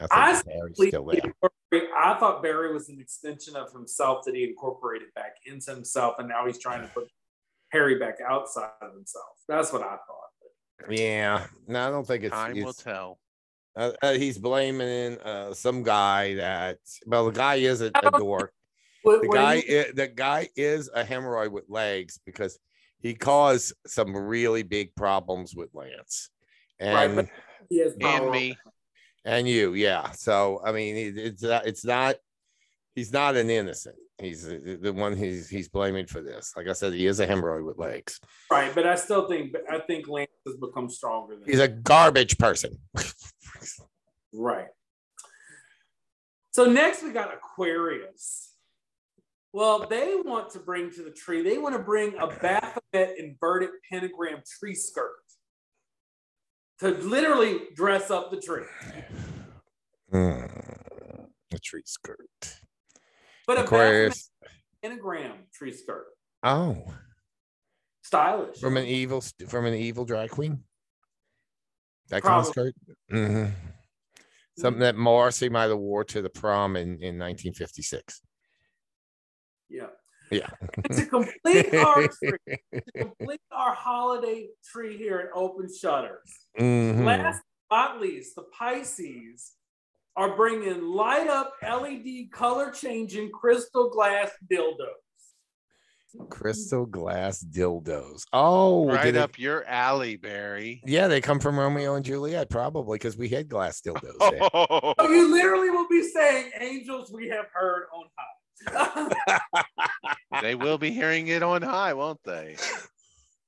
[0.01, 1.35] I think I Harry's Please still there.
[1.97, 6.29] I thought Barry was an extension of himself that he incorporated back into himself, and
[6.29, 7.09] now he's trying to put
[7.71, 9.25] Harry back outside of himself.
[9.49, 10.91] That's what I thought.
[10.91, 12.35] Yeah, no, I don't think it's.
[12.35, 13.19] Time will tell.
[13.77, 18.53] Uh, uh, he's blaming uh, some guy that well, the guy is a, a dork.
[19.03, 22.59] What- The guy, you- i- the guy is a hemorrhoid with legs because
[23.01, 26.31] he caused some really big problems with Lance,
[26.81, 27.29] and but-
[27.69, 28.57] he has And me.
[29.25, 30.11] and you, yeah.
[30.13, 32.17] So I mean, it- it's not, it's not,
[32.95, 33.97] he's not an innocent.
[34.19, 36.55] He's the, the one he's he's blaming for this.
[36.57, 38.19] Like I said, he is a hemorrhoid with legs.
[38.51, 42.39] Right, but I still think I think Lance has become stronger than He's a garbage
[42.39, 42.79] person.
[44.37, 44.69] right.
[46.51, 48.53] So next we got Aquarius.
[49.53, 53.71] Well, they want to bring to the tree, they want to bring a Baphomet inverted
[53.91, 55.13] pentagram tree skirt
[56.81, 58.65] to literally dress up the tree.
[60.11, 60.45] Hmm,
[61.53, 62.19] a tree skirt.
[63.47, 64.31] But a Baphomet Aquarius.
[64.83, 66.07] pentagram tree skirt.
[66.43, 66.85] Oh,
[68.03, 68.59] Stylish.
[68.61, 70.63] from an evil from an evil drag queen.
[72.09, 72.73] That kind of Probably.
[72.73, 72.97] skirt.
[73.11, 73.47] hmm
[74.59, 78.23] Something that Morrissey might have wore to the prom in, in 1956.
[79.69, 79.87] yeah.
[80.31, 80.49] Yeah.
[80.91, 86.47] To complete our tree, to complete our holiday tree here at Open Shutters.
[86.59, 87.05] Mhm.
[87.05, 89.53] Last but not least, the Pisces
[90.17, 95.06] are bringing light up LED color changing crystal glass dildos.
[96.15, 96.29] Mm.
[96.31, 98.23] Crystal glass dildos.
[98.33, 100.83] Oh, Right did it- up your alley, Barry.
[100.87, 104.19] yeah, they come from Romeo and Juliet, probably because we had glass dildos.
[104.31, 104.39] there.
[104.55, 109.11] Oh, So you literally will be saying, Angels we have heard on high.
[110.43, 112.57] they will be hearing it on high, won't they?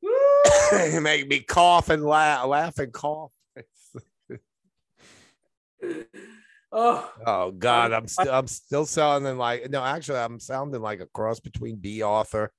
[0.72, 3.32] they make me cough and laugh, laugh and cough.
[6.72, 11.06] oh, Oh God, I'm still I'm still sounding like no, actually, I'm sounding like a
[11.06, 12.52] cross between Bea Arthur,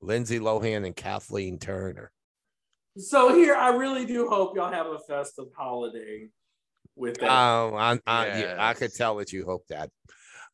[0.00, 2.10] Lindsay Lohan, and Kathleen Turner.
[2.98, 6.28] so here, I really do hope y'all have a festive holiday
[6.96, 7.30] with that.
[7.30, 9.90] Um, I, I, yeah, I could tell that you hope that.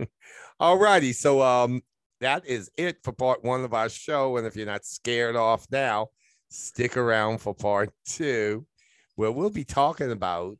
[0.61, 1.83] All righty, so um,
[2.21, 5.67] that is it for part one of our show, and if you're not scared off
[5.71, 6.09] now,
[6.49, 8.67] stick around for part two,
[9.15, 10.57] where we'll be talking about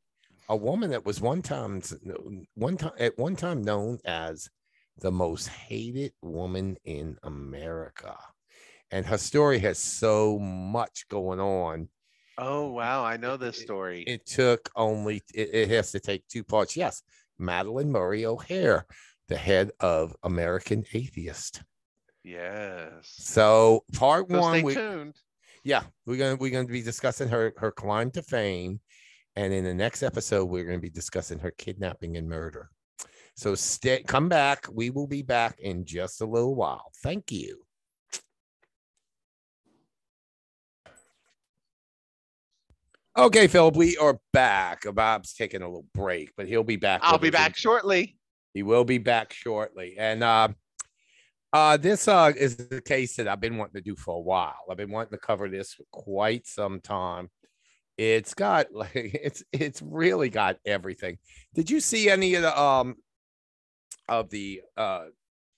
[0.49, 1.83] a woman that was one time
[2.55, 4.49] one time at one time known as
[5.01, 8.17] the most hated woman in America.
[8.91, 11.89] And her story has so much going on
[12.41, 14.03] Oh wow, I know this story.
[14.07, 17.03] it took only it, it has to take two parts yes
[17.41, 18.87] madalyn murray o'hair
[19.29, 21.63] the head of american atheist
[22.25, 23.13] yes.
[23.17, 25.17] so part So one stay we, tuned.
[25.65, 28.81] yeah we're gonna we're gonna be discussing her her climb to fame
[29.39, 32.71] and in the next episode we're gonna be discussing her kidnapping and murder
[33.37, 37.63] so stay come back we will be back in just a little while thank you
[43.17, 44.85] Okay, Philip, we are back.
[44.95, 47.01] Bob's taking a little break, but he'll be back.
[47.03, 48.17] I'll be back shortly.
[48.55, 49.97] He will be back shortly.
[49.99, 50.49] And uh,
[51.53, 54.55] uh, this uh, is the case that I've been wanting to do for a while.
[54.71, 57.29] I've been wanting to cover this for quite some time.
[57.99, 61.19] It's got like it's it's really got everything.
[61.55, 62.97] Did you see any of the um
[64.09, 65.07] of the uh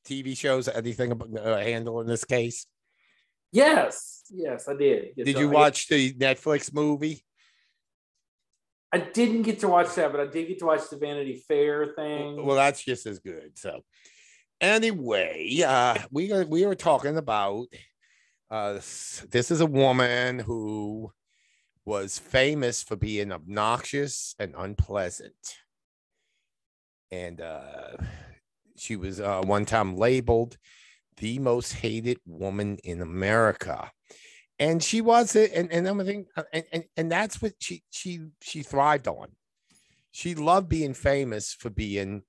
[0.07, 0.67] TV shows?
[0.67, 2.67] Anything about uh, handle in this case?
[3.53, 5.09] yes, yes, I did.
[5.17, 7.25] Yes, Did I- you I- watch the Netflix movie?
[8.93, 11.93] I didn't get to watch that, but I did get to watch the Vanity Fair
[11.95, 12.45] thing.
[12.45, 13.57] Well, that's just as good.
[13.57, 13.85] So,
[14.61, 17.67] anyway, uh, we we were talking about
[18.51, 21.13] uh, this is a woman who
[21.85, 25.57] was famous for being obnoxious and unpleasant,
[27.11, 27.97] and uh,
[28.77, 30.57] she was uh, one time labeled
[31.17, 33.91] the most hated woman in America.
[34.59, 38.21] And she was it, and and I'm thinking, and, and and that's what she she
[38.43, 39.29] she thrived on
[40.11, 42.23] she loved being famous for being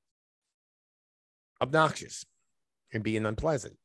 [1.62, 2.26] obnoxious
[2.93, 3.78] and being unpleasant.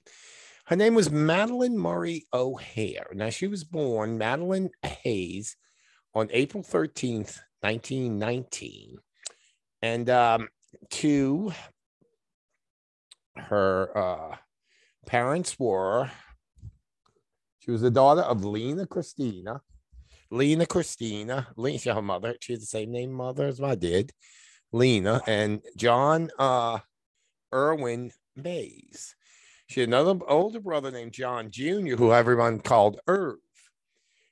[0.67, 3.07] Her name was Madalyn Murray O'Hair.
[3.13, 5.57] Now, she was born Madalyn Hayes
[6.13, 8.99] on April 13th, 1919.
[9.83, 10.49] And um,
[10.91, 11.53] to
[13.37, 14.37] her uh,
[15.07, 16.11] parents were,
[17.61, 19.61] she was the daughter of Lena Christina.
[20.33, 24.11] Lena Christina, Lena, her mother, she has the same name mother as my did,
[24.73, 26.81] Lena, and John uh
[27.55, 29.15] Irwin Mays.
[29.69, 33.37] She had another older brother named John Jr., who everyone called Irv.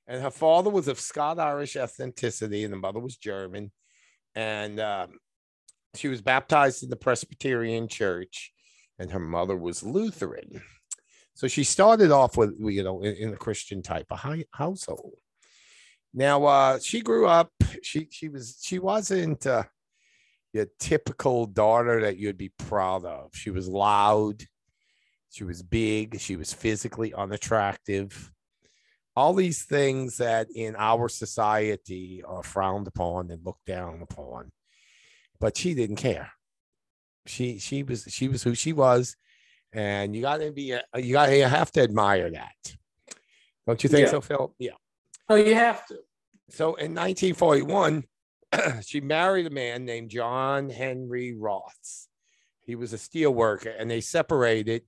[0.07, 3.73] And her father was of Scott Irish ethnicity, and the mother was German.
[4.35, 5.19] And um,
[5.95, 8.53] she was baptized in the Presbyterian church,
[8.99, 10.63] and her mother was Lutheran.
[11.35, 15.17] So she started off with, you know, in, in a Christian type of hi- household.
[16.13, 17.51] Now, uh, she grew up,
[17.83, 19.65] she she she was she wasn't uh,
[20.53, 23.31] your typical daughter that you'd be proud of.
[23.35, 24.45] She was loud.
[25.35, 26.21] She was big.
[26.21, 28.31] She was physically unattractive.
[29.17, 34.53] All these things that in our society are frowned upon and looked down upon.
[35.41, 36.31] But she didn't care.
[37.27, 39.17] She she was she was who she was,
[39.73, 42.77] and you got to be uh, you got you have to admire that.
[43.67, 44.11] Don't you think Yeah.
[44.13, 44.55] so, Phil?
[44.61, 44.77] Yeah.
[45.29, 45.99] Oh, you have to.
[46.51, 48.05] So in 1941,
[48.87, 52.07] she married a man named John Henry Roths.
[52.61, 54.83] He was a steel worker, and they separated,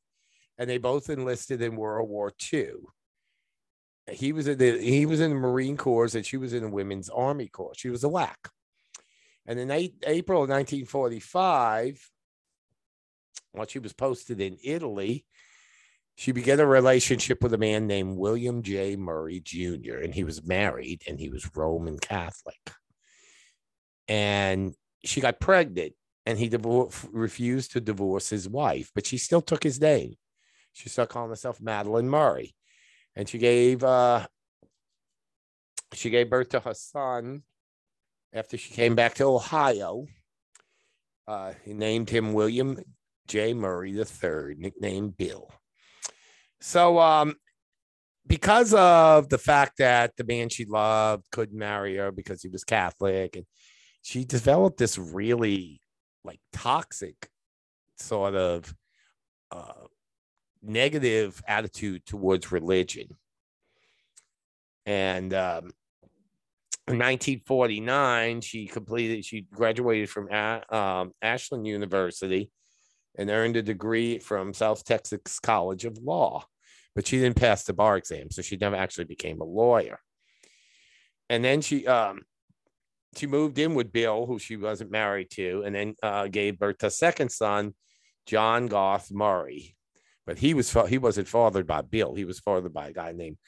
[0.58, 2.72] and they both enlisted in World War II.
[4.10, 6.68] He was in the he was in the Marine Corps, and she was in the
[6.68, 7.74] Women's Army Corps.
[7.76, 8.36] She was a WAC.
[9.46, 12.10] And in eight, April of 1945,
[13.52, 15.24] while she was posted in Italy,
[16.16, 18.96] she began a relationship with a man named William J.
[18.96, 22.58] Murray Jr., and he was married and he was Roman Catholic.
[24.08, 25.92] And she got pregnant,
[26.24, 30.14] and he divor- refused to divorce his wife, but she still took his name.
[30.76, 32.54] She started calling herself Madalyn Murray,
[33.14, 34.26] and she gave uh,
[35.94, 37.44] she gave birth to her son
[38.34, 40.06] after she came back to Ohio.
[41.26, 42.78] Uh, he named him William
[43.26, 43.54] J.
[43.54, 45.50] Murray III, nicknamed Bill.
[46.60, 47.36] So, um,
[48.26, 52.64] because of the fact that the man she loved couldn't marry her because he was
[52.64, 53.46] Catholic, and
[54.02, 55.80] she developed this really
[56.22, 57.30] like toxic
[57.96, 58.74] sort of
[59.50, 59.86] uh,
[60.62, 63.08] negative attitude towards religion.
[64.84, 65.72] And um,
[66.88, 72.50] in 1949, she completed, she graduated from A- um, Ashland University
[73.18, 76.44] and earned a degree from South Texas College of Law.
[76.94, 79.98] But she didn't pass the bar exam, so she never actually became a lawyer.
[81.28, 82.22] And then she um,
[83.16, 86.78] she moved in with Bill, who she wasn't married to, and then uh, gave birth
[86.78, 87.74] to second son,
[88.26, 89.75] John Garth Murray.
[90.26, 92.14] But he was he wasn't fathered by Bill.
[92.14, 93.38] He was fathered by a guy named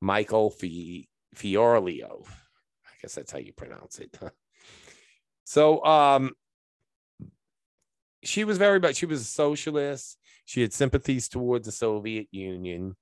[0.00, 2.26] Michael Fi- Fiorillo.
[2.26, 4.18] I guess that's how you pronounce it.
[5.44, 6.32] so um,
[8.24, 10.18] she was very much she was a socialist.
[10.44, 12.96] She had sympathies towards the Soviet Union.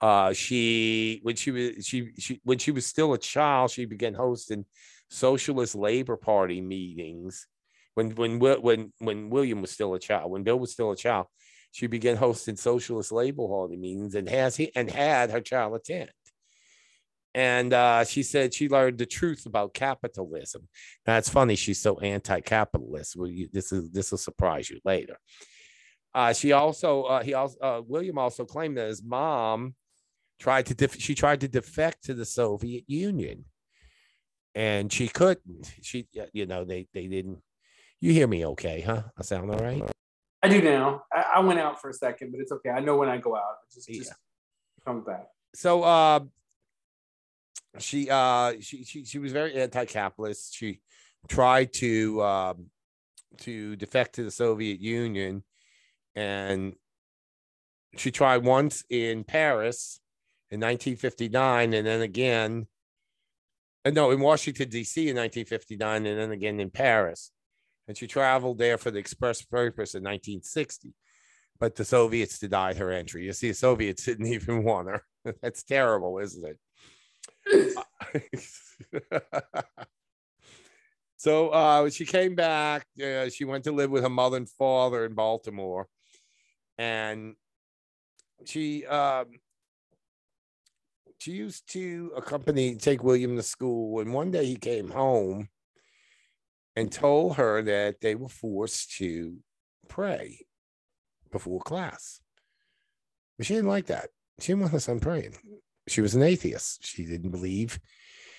[0.00, 4.14] Uh, she when she was she she when she was still a child, she began
[4.14, 4.64] hosting
[5.08, 7.46] socialist labor party meetings.
[7.94, 11.26] When when when when William was still a child, when Bill was still a child,
[11.72, 16.10] she began hosting socialist labor party meetings and has he and had her child attend.
[17.34, 20.68] And uh, she said she learned the truth about capitalism.
[21.06, 23.16] Now it's funny she's so anti-capitalist.
[23.16, 25.16] Well, you, this is this will surprise you later.
[26.14, 29.74] Uh, she also uh, he also uh, William also claimed that his mom
[30.38, 33.46] tried to def- she tried to defect to the Soviet Union,
[34.54, 35.72] and she couldn't.
[35.80, 37.38] She you know they they didn't.
[37.98, 39.04] You hear me okay, huh?
[39.18, 39.82] I sound all right.
[40.42, 41.04] I do now.
[41.12, 42.70] I, I went out for a second, but it's okay.
[42.70, 43.56] I know when I go out.
[43.70, 43.98] It just, Yeah.
[43.98, 44.12] just
[44.84, 45.26] comes back.
[45.54, 46.20] so uh
[47.78, 50.80] she uh she she she was very anti-capitalist she
[51.28, 52.66] tried to um
[53.38, 55.42] to defect to the soviet union
[56.14, 56.74] and
[57.96, 60.00] she tried once in paris
[60.50, 62.66] in 1959 and then again
[63.86, 67.31] uh, no in washington d.c in 1959 and then again in paris
[67.88, 70.94] and she traveled there for the express purpose in 1960
[71.58, 75.02] but the soviets denied her entry you see the soviets didn't even want her
[75.42, 76.56] that's terrible, isn't
[77.46, 77.76] it?
[81.16, 82.86] so uh, she came back.
[83.02, 85.86] Uh, she went to live with her mother and father in Baltimore,
[86.78, 87.34] and
[88.44, 89.26] she um,
[91.18, 94.00] she used to accompany take William to school.
[94.00, 95.48] And one day he came home
[96.76, 99.36] and told her that they were forced to
[99.88, 100.46] pray
[101.30, 102.20] before class.
[103.36, 104.08] But she didn't like that
[104.42, 105.36] she didn't want her son praying.
[105.88, 106.84] She was an atheist.
[106.84, 107.78] She didn't believe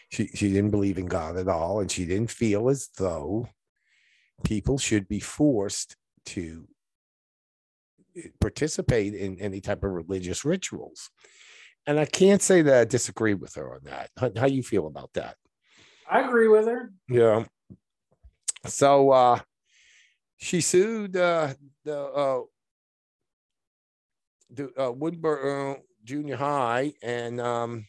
[0.10, 3.48] she she didn't believe in God at all, and she didn't feel as though
[4.44, 6.68] people should be forced to
[8.40, 11.10] participate in any type of religious rituals.
[11.88, 14.10] And I can't say that I disagree with her on that.
[14.18, 15.36] How, how you feel about that?
[16.10, 16.94] I agree with her.
[17.10, 17.46] Yeah.
[18.68, 19.40] So uh
[20.38, 21.54] she sued uh
[21.84, 22.42] the uh
[24.56, 27.86] the uh, Woodbourne uh, Junior High, and um,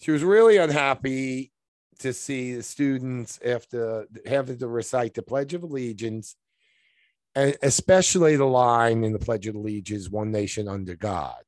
[0.00, 1.52] she was really unhappy
[2.00, 6.36] to see the students after having to recite the Pledge of Allegiance,
[7.34, 11.44] and especially the line in the Pledge of Allegiance, "One nation under God."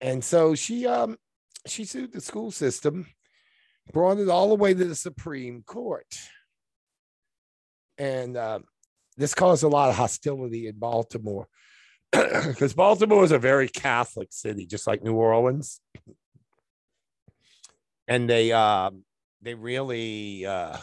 [0.00, 1.18] And so she um
[1.66, 3.06] she sued the school system,
[3.92, 6.18] brought it all the way to the Supreme Court.
[7.98, 8.60] And uh,
[9.16, 11.46] this caused a lot of hostility in Baltimore
[12.12, 15.80] because Baltimore is a very Catholic city, just like New Orleans.
[18.08, 18.90] And they uh,
[19.40, 20.76] they really uh,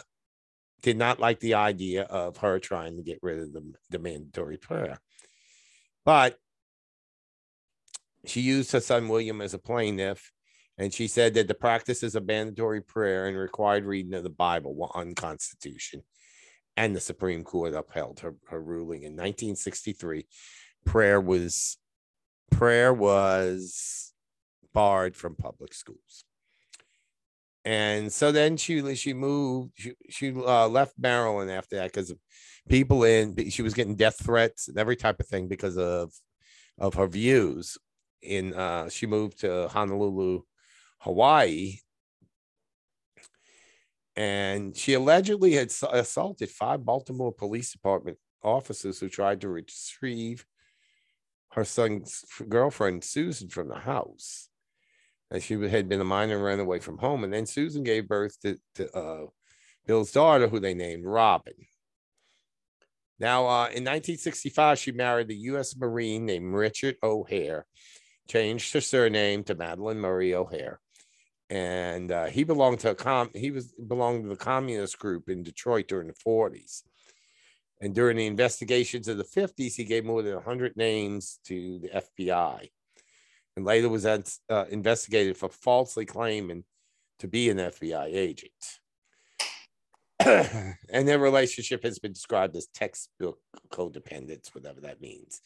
[0.82, 4.56] did not like the idea of her trying to get rid of the, the mandatory
[4.56, 4.98] prayer.
[6.04, 6.36] But
[8.26, 10.32] she used her son William as a plaintiff,
[10.78, 14.74] and she said that the practices of mandatory prayer and required reading of the Bible
[14.74, 16.04] were unconstitutional.
[16.80, 20.26] And the Supreme Court upheld her, her ruling in 1963.
[20.86, 21.76] Prayer was
[22.50, 24.14] prayer was
[24.72, 26.24] barred from public schools
[27.64, 32.12] and so then she she moved she, she uh, left maryland after that because
[32.68, 36.12] people in she was getting death threats and every type of thing because of
[36.78, 37.76] of her views
[38.22, 40.40] in uh she moved to honolulu
[41.00, 41.74] hawaii
[44.20, 50.44] and she allegedly had assaulted five baltimore police department officers who tried to retrieve
[51.52, 54.50] her son's girlfriend susan from the house
[55.30, 57.24] and she had been a minor and ran away from home.
[57.24, 59.26] And then Susan gave birth to, to uh,
[59.86, 61.54] Bill's daughter, who they named Robin.
[63.18, 65.76] Now, uh, in 1965, she married a U.S.
[65.76, 67.66] Marine named Richard O'Hair,
[68.28, 70.80] changed her surname to Madalyn Murray O'Hair,
[71.50, 75.42] and uh, he belonged to a com- he was belonged to the communist group in
[75.42, 76.82] Detroit during the 40s.
[77.82, 81.88] And during the investigations of the 50s, he gave more than 100 names to the
[81.88, 82.68] FBI
[83.56, 86.64] and later was uh, investigated for falsely claiming
[87.18, 88.78] to be an FBI agent.
[90.90, 93.38] and their relationship has been described as textbook
[93.70, 95.40] codependence, whatever that means.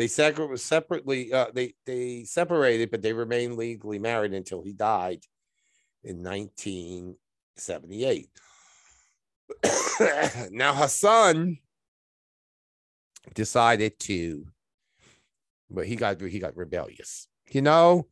[0.00, 5.26] They separately uh, they they separated, but they remained legally married until he died
[6.02, 8.30] in 1978.
[10.52, 11.58] now her son
[13.34, 14.46] decided to
[15.68, 17.28] but he got he got rebellious.
[17.50, 18.06] You know,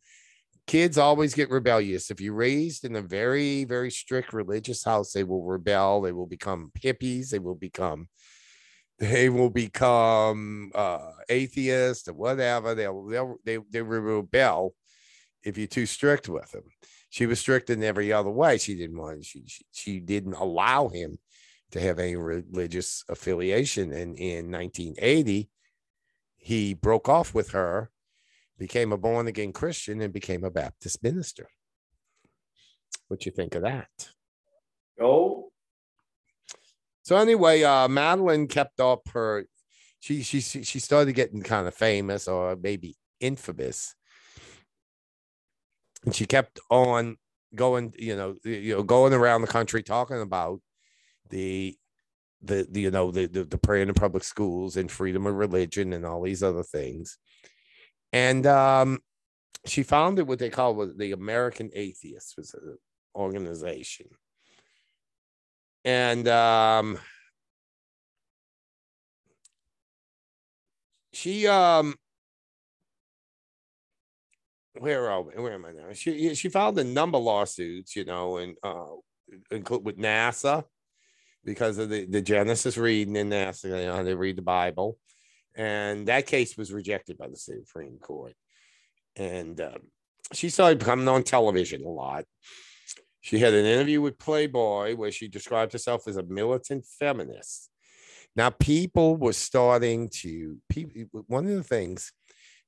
[0.66, 2.10] kids always get rebellious.
[2.10, 6.02] If you're raised in a very very strict religious house, they will rebel.
[6.02, 7.30] They will become hippies.
[7.30, 8.08] They will become
[8.98, 12.74] they will become uh, atheists or whatever.
[12.74, 14.74] They'll they'll they they rebel
[15.42, 16.64] if you're too strict with them.
[17.10, 18.58] She was strict in every other way.
[18.58, 21.18] She didn't want she she, she didn't allow him
[21.70, 23.92] to have any religious affiliation.
[23.92, 25.48] And in 1980,
[26.36, 27.90] he broke off with her,
[28.58, 31.48] became a born again Christian, and became a Baptist minister.
[33.08, 34.08] What you think of that?
[35.00, 35.47] Oh.
[37.08, 39.46] So anyway, uh, Madalyn kept up her.
[39.98, 43.94] She she she started getting kind of famous, or maybe infamous,
[46.04, 47.16] and she kept on
[47.54, 47.94] going.
[47.98, 50.60] You know, you know, going around the country talking about
[51.30, 51.78] the
[52.42, 55.94] the, the you know the, the the praying in public schools and freedom of religion
[55.94, 57.16] and all these other things
[58.12, 58.98] and um
[59.64, 62.76] she founded what they call the american atheists was an
[63.16, 64.08] organization
[65.88, 66.98] and um
[71.14, 71.94] she um
[74.78, 75.92] where are where am I now?
[75.94, 78.84] She she filed a number of lawsuits, you know, and uh,
[79.50, 80.64] include with NASA
[81.42, 83.30] because of the, the Genesis reading in.
[83.54, 84.98] So, you know, they read the Bible.
[85.56, 88.34] And that case was rejected by the Supreme Court.
[89.16, 89.78] And uh,
[90.34, 92.26] she started coming on television a lot.
[93.20, 97.70] She had an interview with Playboy where she described herself as a militant feminist.
[98.36, 102.12] Now, people were starting to, people, one of the things,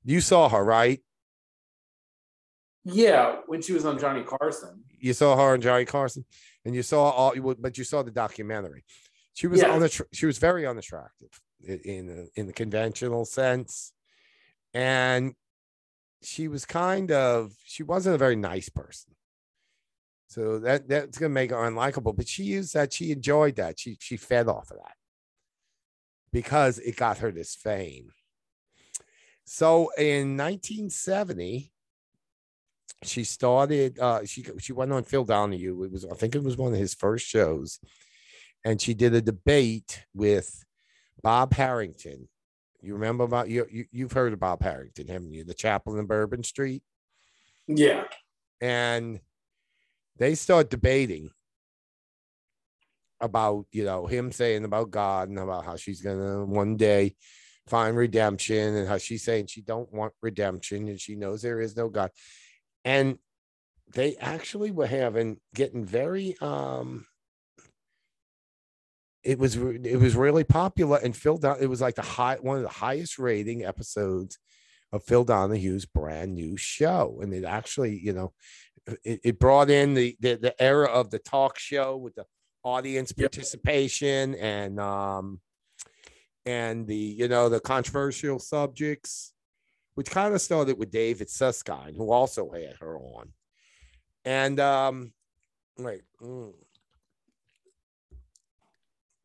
[0.05, 1.01] you saw her, right?
[2.85, 4.83] Yeah, when she was on Johnny Carson.
[4.99, 6.25] You saw her on Johnny Carson
[6.65, 8.85] and you saw all but you saw the documentary
[9.35, 13.93] she was on the she was very unattractive in the, in the conventional sense
[14.75, 15.35] and
[16.23, 19.15] she was kind of she wasn't a very nice person
[20.31, 23.97] so that that's gonna make her unlikable but she used that she enjoyed that she
[24.01, 24.95] she fed off of that
[26.33, 28.11] because it got her this fame
[29.45, 31.73] so in 1970
[33.03, 35.83] she started uh she she went on Phil Donahue.
[35.85, 37.79] It was I think it was one of his first shows.
[38.65, 40.65] And she did a debate with
[41.23, 42.29] Bob Harrington.
[42.83, 45.45] You remember about you, you you've heard of Bob Harrington, haven't you?
[45.45, 46.83] The chaplain in Bourbon Street.
[47.67, 48.05] Yeah.
[48.61, 49.21] And
[50.21, 51.31] they start debating
[53.21, 57.17] about, you know, him saying about God and about how she's gonna one day
[57.67, 61.77] find redemption and how she's saying she don't want redemption and she knows there is
[61.77, 62.11] no God.
[62.85, 63.19] And
[63.95, 67.07] they actually were having getting very um
[69.23, 72.57] it was it was really popular and Phil Don it was like the high one
[72.57, 74.39] of the highest rating episodes
[74.93, 78.33] of Phil Donahue's brand new show and it actually you know
[79.05, 82.25] it, it brought in the, the the era of the talk show with the
[82.63, 83.33] audience Yep.
[83.33, 85.41] participation and um
[86.47, 89.33] and the you know the controversial subjects
[89.95, 93.33] which kind of started with David Susskind who also had her on
[94.25, 95.13] and um
[95.79, 96.53] wait mm.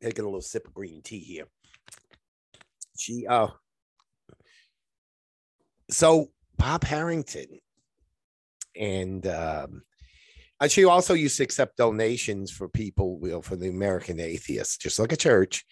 [0.02, 1.48] taking a little sip of green tea here
[2.98, 3.48] she uh
[5.90, 7.60] so Bob Harrington
[8.80, 9.84] and um
[10.62, 14.78] and she also used to accept donations for people, you know, for the American atheists,
[14.78, 15.66] just like a church.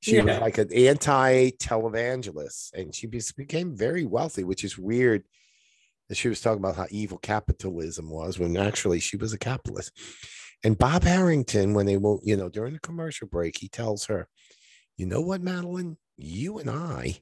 [0.00, 5.24] She was like an anti-televangelist, and she became very wealthy, which is weird.
[6.08, 9.92] That she was talking about how evil capitalism was, when actually she was a capitalist.
[10.62, 14.28] And Bob Harrington, when they will, you know, during the commercial break, he tells her,
[14.96, 15.96] "You know what, Madalyn?
[16.16, 17.20] You and I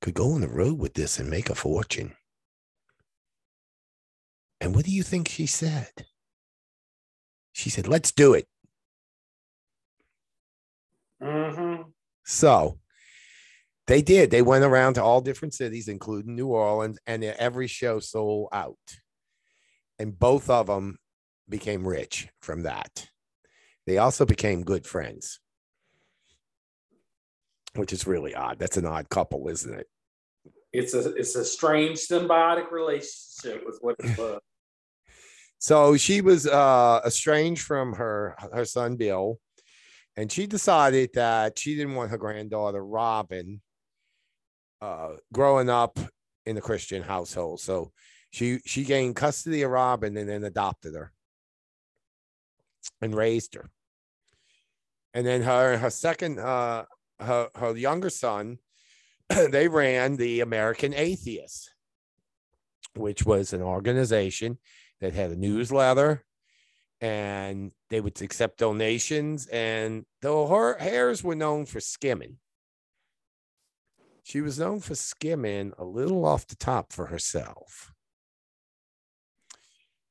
[0.00, 2.14] could go on the road with this and make a fortune."
[4.60, 5.92] And what do you think she said?
[7.52, 8.46] She said, let's do it.
[11.20, 11.82] hmm
[12.24, 12.78] So
[13.86, 14.30] they did.
[14.30, 18.76] They went around to all different cities, including New Orleans, and every show sold out.
[19.98, 20.98] And both of them
[21.48, 23.08] became rich from that.
[23.86, 25.38] They also became good friends,
[27.76, 28.58] which is really odd.
[28.58, 29.86] That's an odd couple, isn't it?
[30.76, 34.40] It's a it's a strange symbiotic relationship with what it was.
[35.58, 39.40] So she was uh, estranged from her her son Bill,
[40.14, 43.62] and she decided that she didn't want her granddaughter Robin
[44.82, 45.98] uh, growing up
[46.44, 47.60] in a Christian household.
[47.60, 47.90] So
[48.30, 51.12] she she gained custody of Robin and then adopted her
[53.00, 53.70] and raised her.
[55.14, 56.84] And then her her second uh,
[57.18, 58.58] her her younger son,
[59.50, 61.70] they ran the American Atheists,
[62.94, 64.58] which was an organization
[65.00, 66.24] that had a newsletter
[67.00, 72.38] and they would accept donations and though her hairs were known for skimming.
[74.22, 77.92] She was known for skimming a little off the top for herself.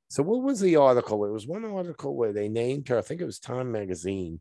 [0.08, 1.26] So what was the article?
[1.26, 4.40] It was one article where they named her i think it was time magazine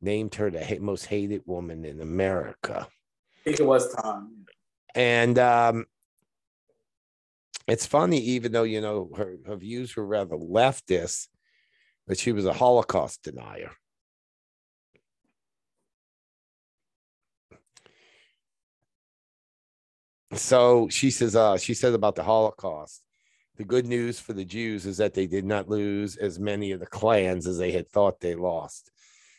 [0.00, 2.86] named her the most hated woman in america
[3.46, 4.44] think it was Tom.
[4.94, 5.86] and um,
[7.68, 11.28] it's funny, even though you know her, her views were rather leftist,
[12.08, 13.70] but she was a Holocaust denier.
[20.34, 23.02] So she says, uh, she says about the Holocaust.
[23.56, 26.80] The good news for the Jews is that they did not lose as many of
[26.80, 28.90] the clans as they had thought they lost.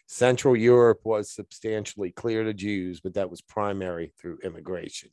[0.08, 5.10] Central Europe was substantially clear to Jews, but that was primary through immigration.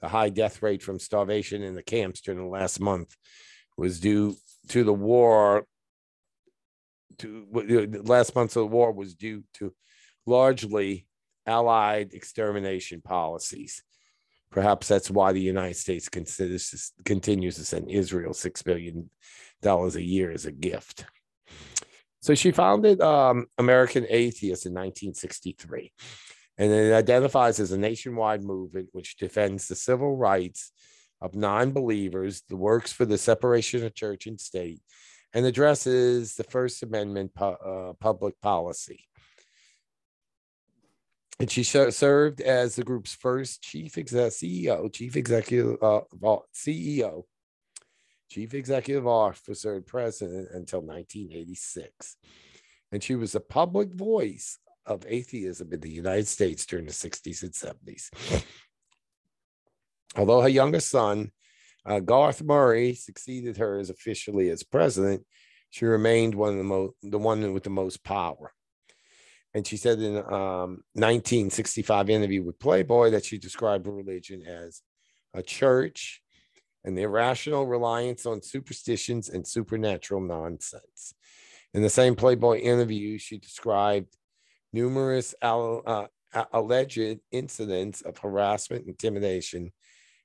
[0.00, 3.14] The high death rate from starvation in the camps during the last month
[3.76, 4.36] was due
[4.68, 5.66] to the war.
[7.18, 9.72] To the last months of the war was due to
[10.26, 11.06] largely
[11.46, 13.82] Allied extermination policies.
[14.50, 19.10] Perhaps that's why the United States considers continues to send Israel six billion
[19.60, 21.04] dollars a year as a gift.
[22.24, 25.92] So she founded um, American Atheists in 1963,
[26.56, 30.72] and it identifies as a nationwide movement which defends the civil rights
[31.20, 34.80] of non-believers, the works for the separation of church and state,
[35.34, 39.04] and addresses the First Amendment pu- uh, public policy.
[41.38, 46.00] And she ser- served as the group's first chief exec CEO, chief executive uh,
[46.54, 47.24] CEO,
[48.30, 52.16] chief executive officer and president until 1986.
[52.92, 57.42] And she was a public voice of atheism in the United States during the 60s
[57.42, 58.44] and 70s.
[60.16, 61.32] Although her youngest son,
[61.86, 65.24] uh, Garth Murray, succeeded her as officially as president,
[65.70, 68.52] she remained one of the most, the one with the most power.
[69.54, 74.82] And she said in um, 1965 interview with Playboy that she described religion as
[75.32, 76.22] a church,
[76.84, 81.14] an irrational reliance on superstitions and supernatural nonsense.
[81.72, 84.16] In the same Playboy interview, she described
[84.72, 89.72] numerous al- uh, alleged incidents of harassment, intimidation,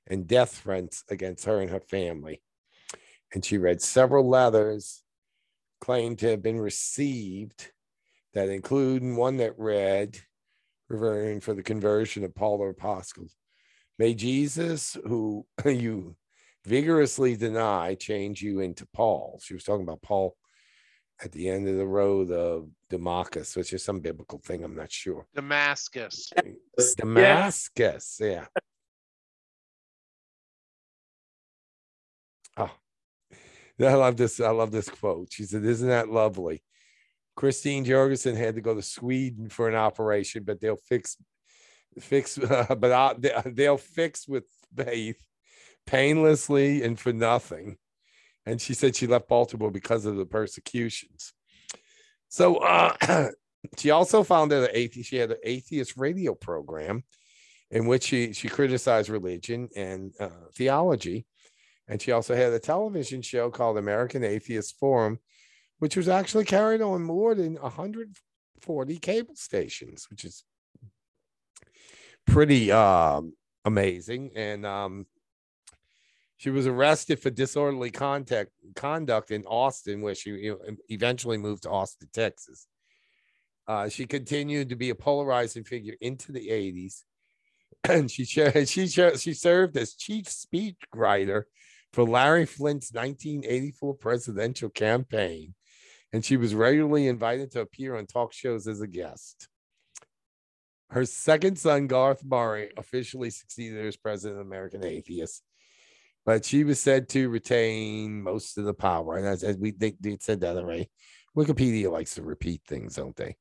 [0.06, 2.42] and death threats against her and her family.
[3.32, 5.02] And she read several letters
[5.80, 7.70] claimed to have been received
[8.34, 10.18] that include one that read,
[10.88, 13.26] referring for the conversion of Paul the Apostle.
[13.98, 16.16] May Jesus, who you
[16.64, 19.40] vigorously deny change you into Paul.
[19.42, 20.36] She was talking about Paul
[21.22, 24.64] at the end of the road of Damascus, which is some biblical thing.
[24.64, 25.26] I'm not sure.
[25.34, 26.32] Damascus.
[26.96, 28.46] Damascus, yeah.
[32.56, 32.70] Oh,
[33.80, 34.40] I love this.
[34.40, 35.32] I love this quote.
[35.32, 36.62] She said, Isn't that lovely?
[37.36, 41.16] Christine Jorgensen had to go to Sweden for an operation, but they'll fix
[41.98, 44.44] fix uh, but I, they'll fix with
[44.76, 45.22] faith
[45.90, 47.76] painlessly and for nothing.
[48.46, 51.32] And she said she left baltimore because of the persecutions.
[52.28, 53.30] So uh,
[53.76, 57.02] she also founded an atheist she had an atheist radio program
[57.70, 61.26] in which she she criticized religion and uh, theology.
[61.88, 65.18] And she also had a television show called american atheist forum
[65.80, 70.44] which was actually carried on more than 140 cable stations which is
[72.26, 73.32] pretty um,
[73.64, 74.30] amazing.
[74.36, 75.06] And um,
[76.40, 80.50] she was arrested for disorderly contact, conduct in Austin, where she
[80.88, 82.66] eventually moved to Austin, Texas.
[83.68, 87.02] Uh, she continued to be a polarizing figure into the 80s.
[87.88, 88.24] And she
[88.64, 91.42] she she served as chief speechwriter
[91.92, 95.54] for Larry Flynt's 1984 presidential campaign,
[96.12, 99.48] and she was regularly invited to appear on talk shows as a guest.
[100.88, 105.42] Her second son, Garth Murray, officially succeeded as president of American Atheists,
[106.26, 109.16] but she was said to retain most of the power.
[109.16, 110.90] And as, as we they, they said that already,
[111.36, 113.36] Wikipedia likes to repeat things, don't they?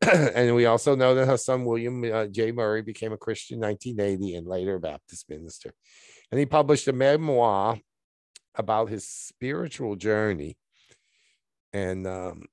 [0.34, 2.52] and we also know that her son William uh, J.
[2.52, 5.72] Murray became a Christian in 1980 and later a Baptist minister.
[6.30, 7.78] And he published a memoir
[8.54, 10.56] about his spiritual journey.
[11.72, 12.44] And um,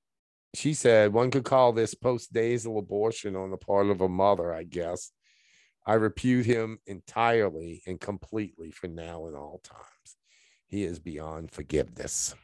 [0.53, 4.63] she said one could call this post-natal abortion on the part of a mother, I
[4.63, 5.11] guess.
[5.85, 10.17] I repute him entirely and completely for now and all times.
[10.67, 12.35] He is beyond forgiveness.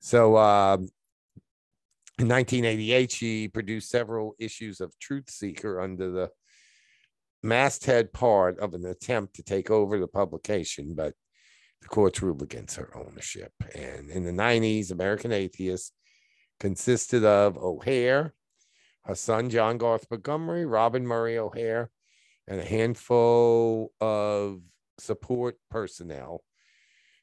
[0.00, 0.78] So, uh,
[2.18, 6.30] in 1988, she produced several issues of Truth Seeker under the
[7.42, 11.14] masthead part of an attempt to take over the publication, but
[11.82, 13.52] the courts ruled against her ownership.
[13.74, 15.92] And in the 90s, American Atheists
[16.58, 18.32] consisted of O'Hair,
[19.06, 21.90] her son John Garth Montgomery, Robin Murray O'Hair,
[22.48, 24.60] and a handful of
[24.98, 26.42] support personnel.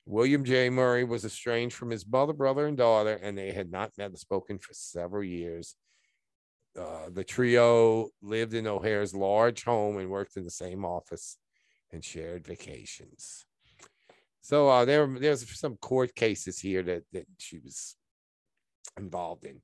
[0.06, 0.70] William J.
[0.70, 4.18] Murray was estranged from his mother, brother, and daughter, and they had not met or
[4.18, 5.76] spoken for several years.
[6.78, 11.38] Uh, the trio lived in O'Hair's large home and worked in the same office
[11.92, 13.46] and shared vacations.
[14.42, 17.96] So uh, there, there's some court cases here that, that she was
[18.98, 19.62] involved in.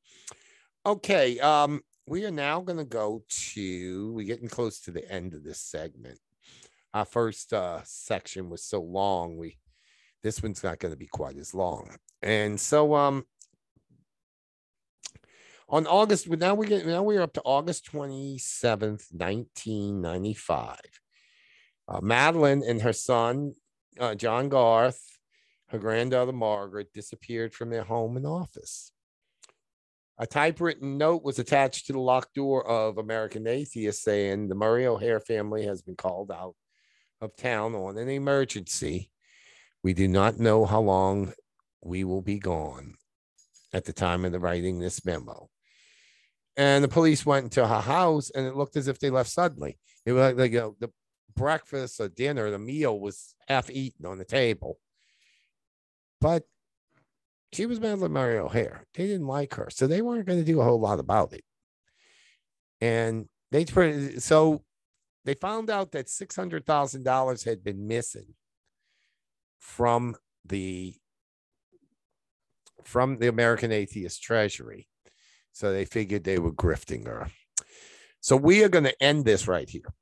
[0.85, 3.23] Okay, um, we are now going to go
[3.53, 6.17] to, we're getting close to the end of this segment.
[6.91, 9.57] Our first uh, section was so long, we
[10.23, 11.95] this one's not going to be quite as long.
[12.21, 13.25] And so um
[15.69, 20.79] on August, now we get now we're up to August 27th, 1995.
[21.87, 23.53] Uh, Madalyn and her son,
[23.99, 25.19] uh, John Garth,
[25.67, 28.91] her granddaughter Margaret disappeared from their home and office.
[30.21, 34.85] A typewritten note was attached to the locked door of American Atheist saying the Murray
[34.85, 36.55] O'Hair family has been called out
[37.21, 39.11] of town on an emergency.
[39.81, 41.31] We do not know how long
[41.81, 42.95] we will be gone
[43.71, 45.49] at the time of the writing this memo.
[46.57, 49.77] And the police went into her house and it looked as if they left suddenly.
[50.05, 50.91] It was like, you know, the
[51.33, 54.77] breakfast or dinner, the meal was half eaten on the table.
[56.19, 56.43] But
[57.51, 58.85] she was Madalyn Murray O'Hair.
[58.93, 61.43] They didn't like her, so they weren't going to do a whole lot about it.
[62.81, 64.63] And they so
[65.25, 68.35] they found out that six hundred thousand dollars had been missing
[69.59, 70.15] from
[70.45, 70.95] the
[72.83, 74.87] from the American Atheist Treasury.
[75.51, 77.29] So they figured they were grifting her.
[78.21, 79.93] So we are going to end this right here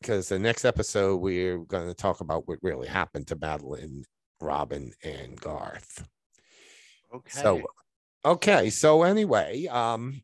[0.00, 4.04] because the next episode we're going to talk about what really happened to Madalyn,
[4.40, 6.06] Robin, and Garth.
[7.14, 7.28] Okay.
[7.30, 7.62] So,
[8.24, 8.70] okay.
[8.70, 10.22] So anyway, um,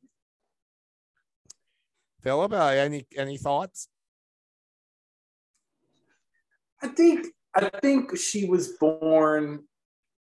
[2.23, 3.89] Philip, uh, any any thoughts?
[6.83, 9.65] I think I think she was born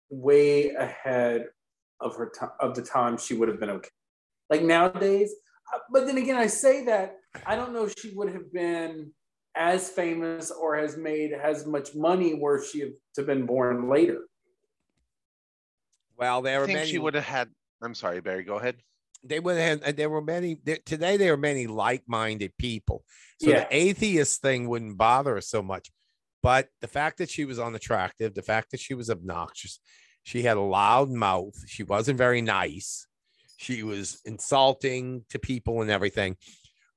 [0.09, 1.45] way ahead
[1.99, 3.89] of her time of the time she would have been okay.
[4.49, 5.33] Like nowadays,
[5.73, 9.11] uh, but then again, I say that I don't know if she would have been
[9.55, 14.21] as famous or has made as much money were she have to been born later.
[16.17, 16.89] Well, there I were think many.
[16.91, 17.49] she would have had.
[17.81, 18.43] I'm sorry, Barry.
[18.43, 18.77] Go ahead.
[19.23, 19.81] They would have.
[19.83, 20.59] Had, uh, there were many.
[20.63, 23.03] There, today, there are many like-minded people.
[23.41, 23.61] So Yeah.
[23.61, 25.91] the atheist thing wouldn't bother us so much.
[26.43, 29.79] But the fact that she was unattractive, the fact that she was obnoxious,
[30.23, 33.07] she had a loud mouth, she wasn't very nice,
[33.57, 36.37] she was insulting to people and everything.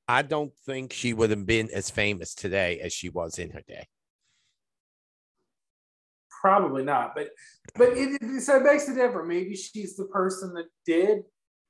[0.07, 3.63] I don't think she would have been as famous today as she was in her
[3.67, 3.87] day.
[6.41, 7.29] Probably not, but
[7.77, 9.29] but it, it, so it makes a difference.
[9.29, 11.25] Maybe she's the person that did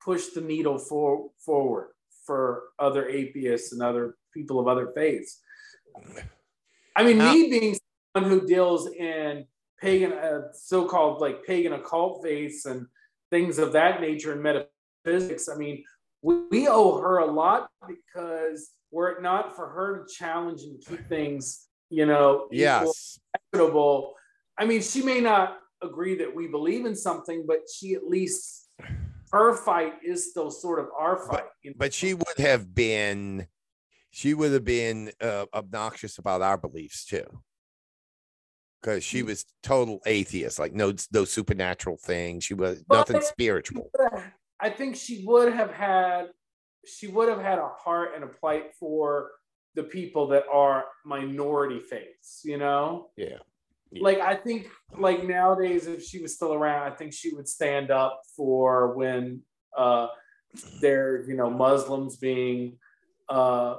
[0.04, 1.88] push the needle for forward
[2.24, 5.40] for other atheists and other people of other faiths.
[6.94, 7.76] I mean, me being
[8.14, 9.46] someone who deals in
[9.80, 12.86] pagan, uh, so-called like pagan occult faiths and
[13.30, 15.48] things of that nature and metaphysics.
[15.48, 15.82] I mean,
[16.22, 20.80] we, we owe her a lot because were it not for her to challenge and
[20.86, 24.14] keep things, you know, yes, equitable.
[24.60, 28.68] I mean, she may not agree that we believe in something, but she at least
[29.32, 31.44] her fight is still sort of our fight.
[31.64, 33.46] But, but she would have been,
[34.10, 37.24] she would have been uh, obnoxious about our beliefs too,
[38.82, 39.28] because she mm.
[39.28, 42.40] was total atheist, like no no supernatural thing.
[42.40, 43.90] She was but nothing spiritual.
[44.60, 46.26] I think she would have had,
[46.84, 49.30] she would have had a heart and a plight for
[49.74, 52.42] the people that are minority faiths.
[52.44, 53.10] You know?
[53.16, 53.38] Yeah.
[53.98, 57.90] Like I think like nowadays if she was still around, I think she would stand
[57.90, 59.42] up for when
[59.76, 60.08] uh
[60.80, 62.78] they're you know Muslims being
[63.28, 63.76] uh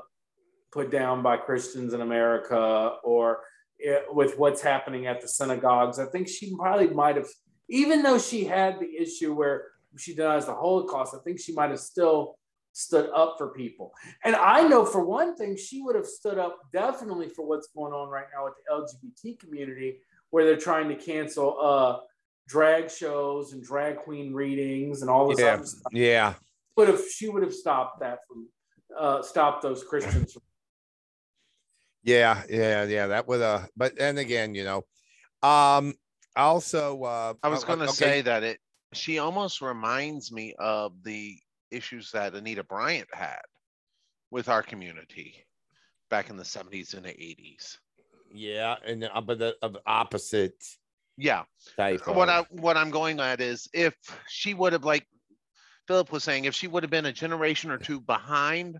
[0.71, 3.41] put down by Christians in America or
[3.77, 5.99] it, with what's happening at the synagogues.
[5.99, 7.27] I think she probably might have
[7.69, 9.67] even though she had the issue where
[9.97, 12.37] she denies the Holocaust, I think she might have still
[12.73, 13.93] stood up for people.
[14.23, 17.93] And I know for one thing, she would have stood up definitely for what's going
[17.93, 19.99] on right now with the LGBT community,
[20.29, 21.99] where they're trying to cancel uh,
[22.47, 25.61] drag shows and drag queen readings and all this yeah.
[25.61, 25.81] stuff.
[25.91, 26.33] Yeah.
[26.75, 28.47] But if she would have stopped that from
[28.97, 30.41] uh, stopped those Christians from
[32.03, 33.07] yeah, yeah, yeah.
[33.07, 34.83] That would uh but then again, you know.
[35.47, 35.93] Um
[36.35, 37.93] also uh I was gonna okay.
[37.93, 38.59] say that it
[38.93, 41.37] she almost reminds me of the
[41.71, 43.41] issues that Anita Bryant had
[44.29, 45.35] with our community
[46.09, 47.77] back in the 70s and the 80s.
[48.33, 50.63] Yeah, and uh, but the of opposite.
[51.17, 51.43] Yeah.
[51.75, 53.95] Type what I what I'm going at is if
[54.29, 55.05] she would have like
[55.87, 58.77] Philip was saying, if she would have been a generation or two behind,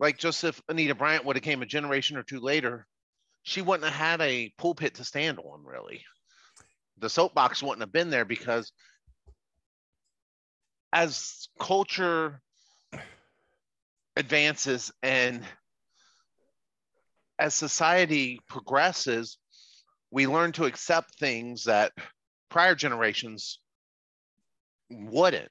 [0.00, 2.86] like just if Anita Bryant would have came a generation or two later,
[3.44, 6.04] she wouldn't have had a pulpit to stand on really.
[6.98, 8.72] The soapbox wouldn't have been there because
[10.94, 12.40] as culture
[14.16, 15.42] advances and
[17.38, 19.38] as society progresses,
[20.12, 21.90] we learn to accept things that
[22.48, 23.58] prior generations
[24.88, 25.50] wouldn't.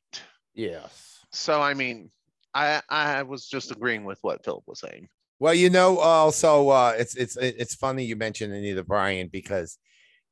[0.55, 1.19] Yes.
[1.31, 2.09] So I mean,
[2.53, 5.09] I I was just agreeing with what Philip was saying.
[5.39, 9.77] Well, you know, also uh, it's it's it's funny you mentioned Anita Bryant because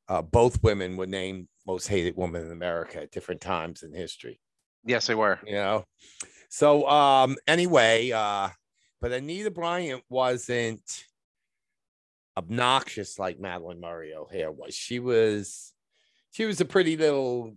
[0.08, 4.40] uh, both women were named most hated woman in America at different times in history.
[4.84, 5.38] Yes, they were.
[5.46, 5.84] You know,
[6.48, 8.48] so um, anyway, uh,
[9.00, 11.04] but Anita Bryant wasn't
[12.36, 14.74] obnoxious like Madalyn Murray O'Hair was.
[14.74, 15.72] She was,
[16.32, 17.56] she was a pretty little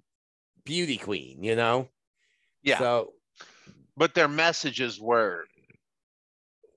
[0.65, 1.89] beauty queen, you know.
[2.63, 2.79] Yeah.
[2.79, 3.13] So,
[3.95, 5.45] but their messages were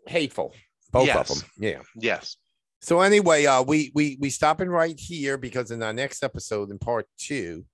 [0.07, 0.55] hateful,
[0.93, 1.31] both yes.
[1.31, 1.49] of them.
[1.59, 1.81] Yeah.
[1.97, 2.37] Yes.
[2.81, 6.79] So anyway, uh, we we we stopping right here because in our next episode, in
[6.79, 7.65] part two,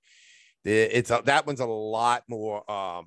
[0.65, 3.07] it's a, that one's a lot more um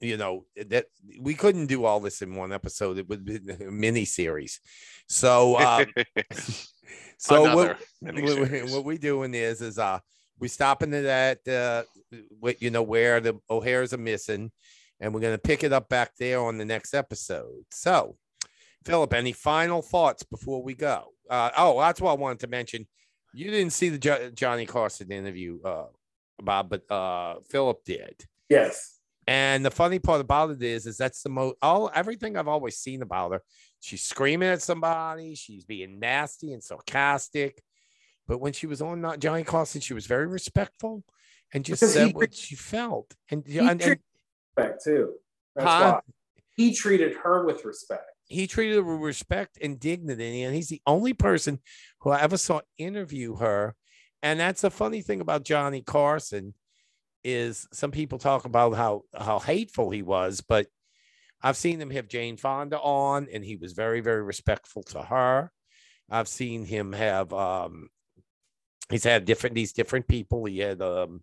[0.00, 0.86] you know that
[1.20, 2.98] we couldn't do all this in one episode.
[2.98, 4.60] It would be a mini series
[5.08, 5.86] so um,
[7.18, 9.98] so what, what we doing is is uh
[10.38, 14.52] we stopping at that uh what you know where the O'Hairs are missing
[15.00, 17.64] and we're going to pick it up back there on the next episode.
[17.70, 18.16] So
[18.84, 21.08] philip any final thoughts before we go?
[21.28, 22.86] Uh oh that's what i wanted to mention.
[23.32, 25.86] You didn't see the jo- johnny carson interview uh
[26.42, 28.24] Bob, but uh, Philip did.
[28.48, 28.98] Yes.
[29.26, 32.78] And the funny part about it is, is that's the most all everything I've always
[32.78, 33.42] seen about her.
[33.80, 35.34] She's screaming at somebody.
[35.34, 37.62] She's being nasty and sarcastic.
[38.26, 41.04] But when she was on not Johnny Carson, she was very respectful
[41.52, 43.14] and just because said what she felt.
[43.30, 43.98] And, he and, and
[44.56, 45.14] respect too.
[45.54, 46.00] That's huh?
[46.04, 46.14] why
[46.56, 48.10] he treated her with respect.
[48.26, 51.60] He treated her with respect and dignity, and he's the only person
[52.00, 53.74] who I ever saw interview her
[54.22, 56.54] and that's the funny thing about Johnny Carson
[57.24, 60.66] is some people talk about how how hateful he was, but
[61.42, 65.52] I've seen him have Jane Fonda on, and he was very very respectful to her.
[66.10, 67.88] I've seen him have um,
[68.90, 70.44] he's had different these different people.
[70.46, 71.22] He had um,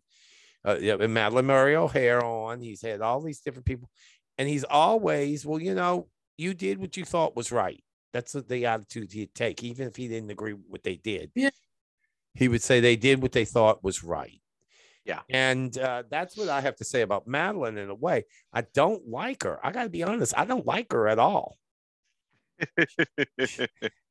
[0.64, 2.62] uh, Madalyn Murray O'Hair on.
[2.62, 3.90] He's had all these different people,
[4.38, 6.08] and he's always well, you know,
[6.38, 7.84] you did what you thought was right.
[8.14, 11.32] That's the- the attitude he'd take, even if he didn't agree with what they did.
[11.36, 11.50] Yeah.
[12.36, 14.42] He would say they did what they thought was right.
[15.06, 15.22] Yeah.
[15.30, 18.26] And uh, that's what I have to say about Madalyn in a way.
[18.52, 19.60] I don't like her.
[19.66, 20.34] I got to be honest.
[20.38, 21.58] I don't like her at all.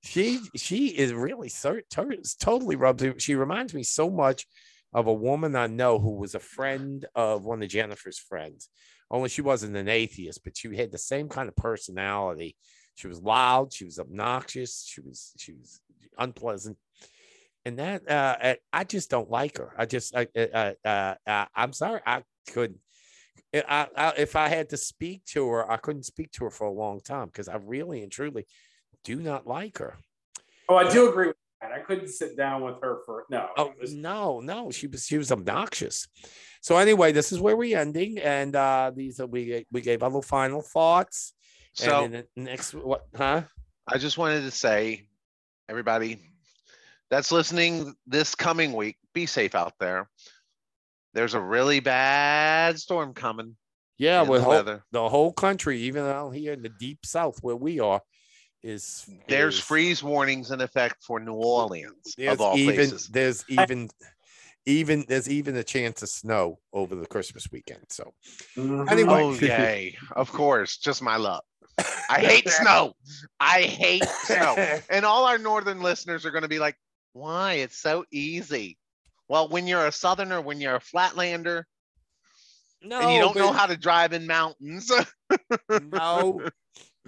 [0.02, 3.02] She she is really so, to- totally rubs.
[3.02, 4.46] me- She reminds me so much
[4.92, 8.68] of a woman I know who was a friend of one of Jennifer's friends.
[9.10, 12.56] Only she wasn't an atheist, but she had the same kind of personality.
[12.96, 13.72] She was loud.
[13.72, 14.84] She was obnoxious.
[14.86, 15.80] She was she was
[16.18, 16.76] unpleasant.
[17.64, 19.72] And that uh, I- I just don't like her.
[19.76, 22.00] I just I, uh, uh, uh, I'm sorry.
[22.06, 22.22] I
[22.52, 22.80] couldn't.
[23.54, 26.66] I, I, if I had to speak to her, I couldn't speak to her for
[26.66, 28.46] a long time because I really and truly
[29.04, 29.96] do not like her.
[30.68, 31.70] Oh, I do agree with that.
[31.72, 33.48] I couldn't sit down with her for no.
[33.56, 36.08] Oh was- no, no, she was she was obnoxious.
[36.62, 40.08] So anyway, this is where we're ending, and uh these are we we gave our
[40.08, 41.32] little final thoughts.
[41.74, 43.42] so and then the next what huh?
[43.86, 45.06] I just wanted to say,
[45.68, 46.18] everybody
[47.14, 50.08] that's listening this coming week, be safe out there.
[51.12, 53.54] There's a really bad storm coming.
[53.98, 54.84] Yeah, with the whole, weather.
[54.90, 58.00] the whole country, even out here in the deep south where we are,
[58.64, 63.06] is There's is- freeze warnings in effect for New Orleans, There's of all even places.
[63.08, 63.90] there's even
[64.66, 67.84] even there's even a chance of snow over the Christmas weekend.
[67.90, 68.12] So
[68.56, 68.90] Mhm.
[68.90, 69.22] Anyway.
[69.22, 69.96] Oh, yay.
[70.16, 70.78] Of course.
[70.78, 71.44] Just my luck.
[72.10, 72.94] I hate snow.
[73.38, 74.56] I hate snow.
[74.90, 76.76] And all our northern listeners are going to be like,
[77.14, 77.54] why?
[77.54, 78.76] It's so easy.
[79.28, 81.64] Well, when you're a southerner, when you're a flatlander,
[82.82, 84.92] no, and you don't know how to drive in mountains,
[85.70, 86.42] no,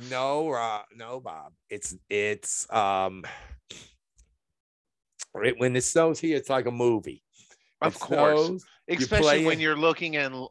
[0.09, 1.53] no, uh, no, Bob.
[1.69, 3.25] It's it's um
[5.43, 7.23] it- when it snows here, it's like a movie.
[7.83, 10.47] of It course, snows, especially play when you're looking and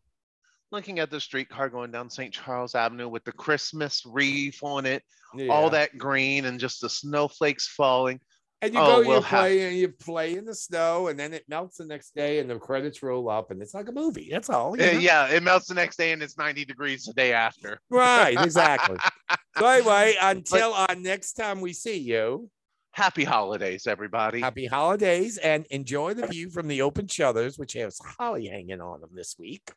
[0.72, 2.34] looking at the streetcar going down St.
[2.34, 5.02] Charles Avenue with the Christmas wreath on it,
[5.34, 5.52] yeah.
[5.52, 8.20] all that green and just the snowflakes falling.
[8.66, 11.34] And you oh, go, we'll have- play, and you play in the snow, and then
[11.34, 14.28] it melts the next day, and the credits roll up, and it's like a movie.
[14.32, 14.78] That's all.
[14.78, 15.00] you Uh, know?
[15.00, 17.80] yeah, it melts the next day and it's 90 degrees the day after.
[17.90, 18.98] Right, exactly.
[19.58, 22.50] so anyway, until uh, next time we see you,
[22.92, 24.40] Happy holidays, everybody.
[24.40, 29.02] happy holidays and enjoy the view from the open shutters, which has holly hanging on
[29.02, 29.70] them this week.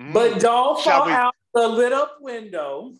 [0.00, 0.14] Mm.
[0.14, 2.94] But don't Shall fall we- out the lit up window.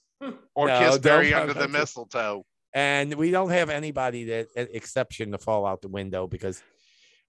[0.55, 2.45] or No, kiss don't Barry under the out the- mistletoe.
[2.75, 6.63] And we don't have anybody that exception to fall out the window because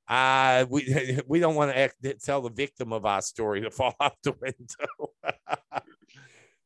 [0.08, 3.96] uh we we don't want to act, tell the victim of our story to fall
[4.00, 5.34] out the window.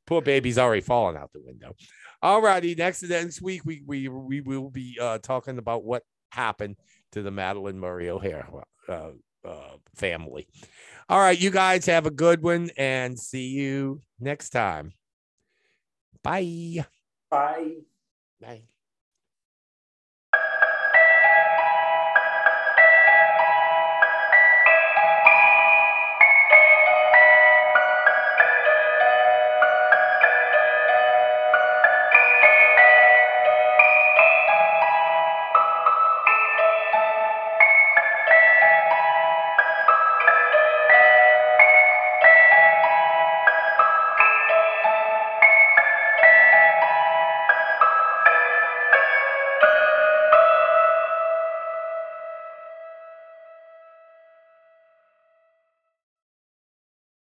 [0.06, 1.76] Poor baby's already fallen out the window.
[2.22, 6.78] All righty, next next week we we we will be uh talking about what happened
[7.12, 8.48] to the Madalyn Murray O'Hair
[8.90, 9.12] uh,
[9.46, 10.48] uh, family.
[11.10, 14.94] All right, you guys have a good one and see you next time.
[16.24, 16.86] Bye.
[17.30, 17.93] Bye.
[18.44, 18.73] Bye.